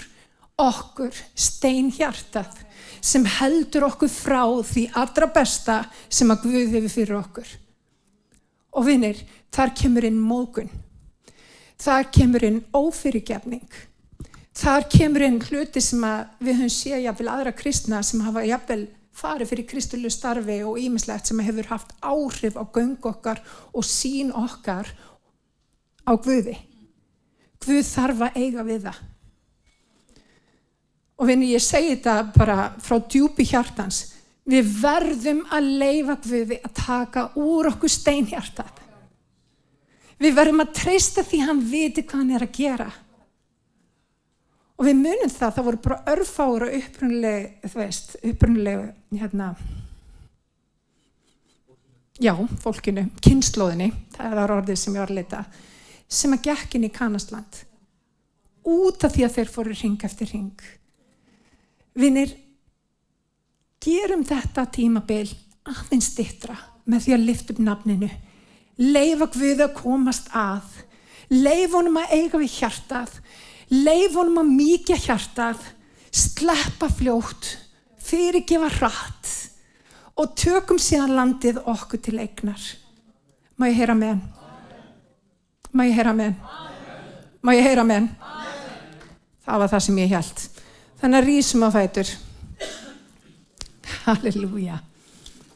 okkur 0.56 1.12
steinhjartað 1.36 2.62
sem 3.04 3.26
heldur 3.38 3.86
okkur 3.90 4.10
frá 4.10 4.42
því 4.64 4.86
allra 4.96 5.28
besta 5.32 5.82
sem 6.08 6.30
að 6.32 6.46
Guð 6.46 6.74
hefur 6.74 6.92
fyrir 6.92 7.18
okkur. 7.20 7.48
Og 8.76 8.86
vinnir, 8.88 9.20
þar 9.52 9.72
kemur 9.76 10.06
inn 10.08 10.18
mógun. 10.20 10.70
Þar 11.80 12.08
kemur 12.12 12.44
inn 12.48 12.62
ófyrirgefning. 12.74 13.68
Þar 14.56 14.86
kemur 14.92 15.24
inn 15.26 15.40
hluti 15.44 15.82
sem 15.84 16.04
við 16.40 16.62
höfum 16.62 16.72
séð 16.72 17.04
jafnvel 17.04 17.32
aðra 17.32 17.52
kristna 17.56 18.00
sem 18.04 18.22
hafa 18.24 18.44
jafnvel 18.48 18.86
farið 19.16 19.50
fyrir 19.52 19.68
kristulu 19.68 20.12
starfi 20.12 20.62
og 20.64 20.80
ímislegt 20.80 21.28
sem 21.28 21.40
hefur 21.44 21.68
haft 21.70 21.92
áhrif 22.00 22.56
á 22.56 22.64
göng 22.64 22.96
okkar 23.00 23.42
og 23.72 23.84
sín 23.84 24.32
okkar 24.32 24.88
á 26.08 26.12
Guði. 26.16 26.56
Guð 27.60 27.84
þarf 27.88 28.24
að 28.28 28.40
eiga 28.40 28.64
við 28.64 28.88
það 28.88 29.04
og 31.16 31.28
vinni 31.30 31.52
ég 31.54 31.64
segi 31.64 31.94
þetta 31.94 32.16
bara 32.36 32.70
frá 32.82 32.98
djúpi 33.00 33.46
hjartans. 33.48 34.12
Við 34.46 34.68
verðum 34.80 35.42
að 35.50 35.70
leifa 35.80 36.18
Guði 36.22 36.60
að 36.62 36.74
taka 36.76 37.30
úr 37.40 37.72
okkur 37.72 37.90
steinhjartat 37.90 38.82
við 40.22 40.36
verðum 40.36 40.62
að 40.64 40.76
treysta 40.76 41.24
því 41.26 41.40
hann 41.44 41.64
viti 41.70 42.04
hvað 42.06 42.22
hann 42.22 42.36
er 42.36 42.44
að 42.46 42.54
gera. 42.56 42.86
Og 44.76 44.84
við 44.88 44.98
munum 45.00 45.32
það 45.32 45.56
það 45.56 45.66
voru 45.68 45.82
bara 45.86 46.12
örfára 46.12 46.70
upprunlega 46.78 47.70
þú 47.72 47.80
veist, 47.80 48.16
upprunlega 48.20 48.88
hérna 49.16 49.50
já, 52.20 52.32
fólkinu, 52.60 53.06
kynnslóðinni 53.24 53.90
það 54.16 54.36
var 54.40 54.52
orðið 54.58 54.80
sem 54.80 54.96
ég 54.96 55.02
var 55.02 55.12
að 55.12 55.20
leita 55.20 55.42
sem 56.06 56.36
að 56.36 56.44
gekkin 56.48 56.86
í 56.86 56.92
Kanastland 56.92 57.62
út 58.66 59.04
af 59.04 59.14
því 59.14 59.26
að 59.26 59.34
þeir 59.38 59.52
fóru 59.52 59.76
ring 59.76 60.04
eftir 60.08 60.30
ring 60.32 60.66
Vinnir, 61.96 62.32
gerum 63.80 64.24
þetta 64.26 64.66
tímabil 64.68 65.30
aðeins 65.66 66.10
dittra 66.16 66.56
með 66.86 67.06
því 67.06 67.14
að 67.16 67.24
lifta 67.24 67.54
upp 67.54 67.62
nafninu. 67.64 68.10
Leifa 68.76 69.28
Guði 69.32 69.64
að 69.64 69.76
komast 69.78 70.28
að. 70.36 70.66
Leif 71.32 71.74
honum 71.74 71.96
að 71.98 72.12
eiga 72.18 72.40
við 72.42 72.58
hjartað. 72.60 73.14
Leif 73.72 74.14
honum 74.14 74.42
að 74.42 74.52
mýkja 74.58 74.98
hjartað. 75.06 75.62
Sleppa 76.12 76.90
fljótt. 76.92 77.54
Fyrirgefa 78.06 78.68
rætt. 78.76 79.32
Og 80.20 80.36
tökum 80.38 80.78
síðan 80.80 81.16
landið 81.16 81.62
okkur 81.64 82.00
til 82.04 82.18
eignar. 82.20 82.60
Má 83.56 83.70
ég 83.70 83.80
heyra 83.80 83.96
með 83.96 84.14
hann? 84.14 84.22
Má 85.72 85.84
ég 85.88 85.96
heyra 85.96 86.12
með 86.16 86.30
hann? 86.30 86.70
Má 87.40 87.52
ég 87.56 87.64
heyra 87.64 87.84
með 87.88 88.04
hann? 88.04 88.12
Það 89.46 89.62
var 89.62 89.72
það 89.72 89.84
sem 89.86 90.00
ég 90.04 90.12
held. 90.12 90.46
Þannig 91.00 91.18
að 91.20 91.28
rýsum 91.28 91.64
á 91.66 91.70
fætur. 91.74 92.10
Halleluja. 94.06 94.80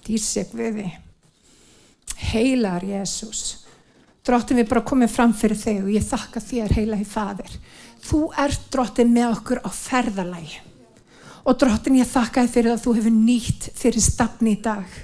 Dýrsek 0.04 0.52
við 0.56 0.80
þið. 0.80 0.96
Heilar 2.30 2.84
Jésús. 2.84 3.42
Drottin 4.26 4.60
við 4.60 4.68
bara 4.68 4.84
komum 4.84 5.08
fram 5.08 5.32
fyrir 5.34 5.56
þig 5.56 5.84
og 5.84 5.92
ég 5.94 6.04
þakka 6.04 6.42
þér 6.44 6.74
heila 6.76 6.98
í 7.00 7.06
fadir. 7.08 7.54
Þú 8.04 8.20
ert 8.42 8.66
drottin 8.72 9.14
með 9.14 9.36
okkur 9.38 9.62
á 9.64 9.70
ferðalægi. 9.72 10.60
Og 11.48 11.56
drottin 11.56 11.96
ég 11.96 12.10
þakka 12.10 12.44
þér 12.44 12.52
fyrir 12.56 12.74
að 12.74 12.82
þú 12.84 12.96
hefur 12.98 13.16
nýtt 13.16 13.70
fyrir 13.80 14.04
stafni 14.04 14.54
í 14.58 14.60
dag. 14.60 14.98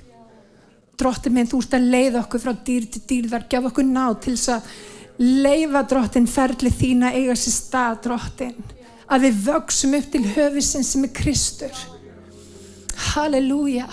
Drottin 1.00 1.32
minn 1.32 1.48
þú 1.48 1.62
ert 1.64 1.78
að 1.78 1.88
leiða 1.94 2.22
okkur 2.22 2.44
frá 2.44 2.52
dýr 2.66 2.86
til 2.92 3.02
dýr 3.08 3.32
þar 3.32 3.48
gef 3.52 3.70
okkur 3.70 3.88
ná 3.88 4.04
til 4.20 4.36
þess 4.36 4.52
að 4.52 4.70
leifa 5.16 5.82
drottin 5.88 6.28
ferli 6.28 6.72
þína 6.72 7.14
eiga 7.16 7.36
sér 7.40 7.56
stað 7.56 8.02
drottin 8.04 8.75
að 9.06 9.28
við 9.28 9.38
vöksum 9.46 9.94
upp 9.98 10.10
til 10.12 10.24
höfisinn 10.34 10.86
sem 10.86 11.06
er 11.06 11.14
Kristur. 11.14 11.84
Halleluja. 13.12 13.86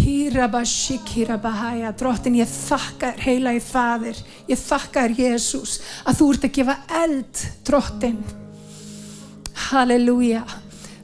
Hírabashikirabahaya, 0.00 1.90
drottin 1.98 2.38
ég 2.38 2.48
þakka 2.48 3.10
þér 3.10 3.24
heila 3.26 3.52
í 3.52 3.60
fadir, 3.60 4.16
ég 4.48 4.56
þakka 4.60 5.02
þér 5.04 5.18
Jésús 5.18 5.74
að 6.08 6.20
þú 6.20 6.28
ert 6.32 6.46
að 6.46 6.54
gefa 6.56 6.76
eld, 7.02 7.42
drottin. 7.68 8.20
Halleluja. 9.66 10.44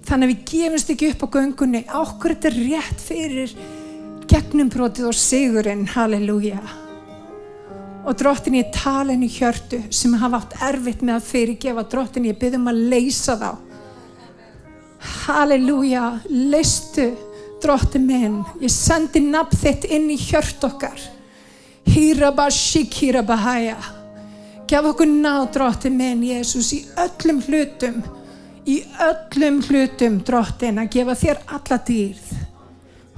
Þannig 0.07 0.25
að 0.25 0.33
við 0.33 0.43
gefumst 0.53 0.95
ekki 0.95 1.11
upp 1.13 1.27
á 1.27 1.29
göngunni, 1.37 1.83
okkur 1.99 2.37
þetta 2.37 2.55
rétt 2.57 3.01
fyrir 3.03 3.55
gegnumbrotið 4.31 5.11
og 5.11 5.19
sigurinn, 5.19 5.87
halleluja. 5.93 6.86
Og 8.07 8.15
drottin 8.15 8.61
ég 8.61 8.71
tala 8.75 9.13
henni 9.13 9.29
hjörtu 9.31 9.79
sem 9.91 10.15
hafa 10.21 10.37
átt 10.39 10.55
erfitt 10.69 11.03
með 11.03 11.15
að 11.19 11.29
fyrirgefa, 11.31 11.83
drottin 11.91 12.29
ég 12.29 12.39
byrðum 12.39 12.71
að 12.71 12.83
leysa 12.93 13.35
þá. 13.41 13.51
Halleluja, 15.27 16.07
leistu 16.31 17.07
drottin 17.63 18.07
minn, 18.07 18.45
ég 18.63 18.71
sendi 18.71 19.21
nafn 19.25 19.57
þitt 19.59 19.85
inn 19.91 20.11
í 20.15 20.19
hjört 20.21 20.65
okkar. 20.69 21.01
Hírabashikirabahaya. 21.87 23.77
Gef 24.67 24.85
okkur 24.91 25.07
ná 25.11 25.47
drottin 25.55 25.97
minn, 25.99 26.23
Jésús, 26.27 26.73
í 26.75 26.85
öllum 26.99 27.43
hlutum, 27.47 28.03
í 28.67 28.83
öllum 29.03 29.63
hlutum 29.67 30.21
drottin 30.27 30.79
að 30.83 30.91
gefa 30.95 31.15
þér 31.23 31.39
alla 31.59 31.79
dýrð. 31.91 32.27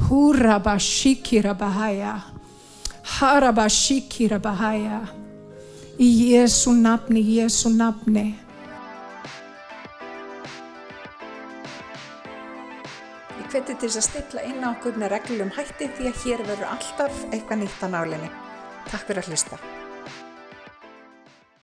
Húrabashikirabahaya. 0.08 2.37
Harabashikirabahaya. 3.16 5.00
Í 5.98 6.08
Jésu 6.32 6.72
nafni, 6.76 7.22
Jésu 7.38 7.72
nafni. 7.74 8.26
Ég 13.38 13.48
hveti 13.48 13.74
til 13.74 13.88
þess 13.88 13.96
að 13.96 14.06
stilla 14.10 14.46
inn 14.50 14.62
á 14.62 14.68
okkur 14.74 15.00
með 15.00 15.14
reglum 15.16 15.50
hætti 15.56 15.88
því 15.96 16.12
að 16.12 16.22
hér 16.26 16.46
verður 16.52 16.70
alltaf 16.76 17.14
eitthvað 17.32 17.64
nýtt 17.64 17.82
á 17.82 17.88
nálinni. 17.96 18.30
Takk 18.92 19.04
fyrir 19.08 19.24
að 19.24 19.32
hlusta. 19.32 19.77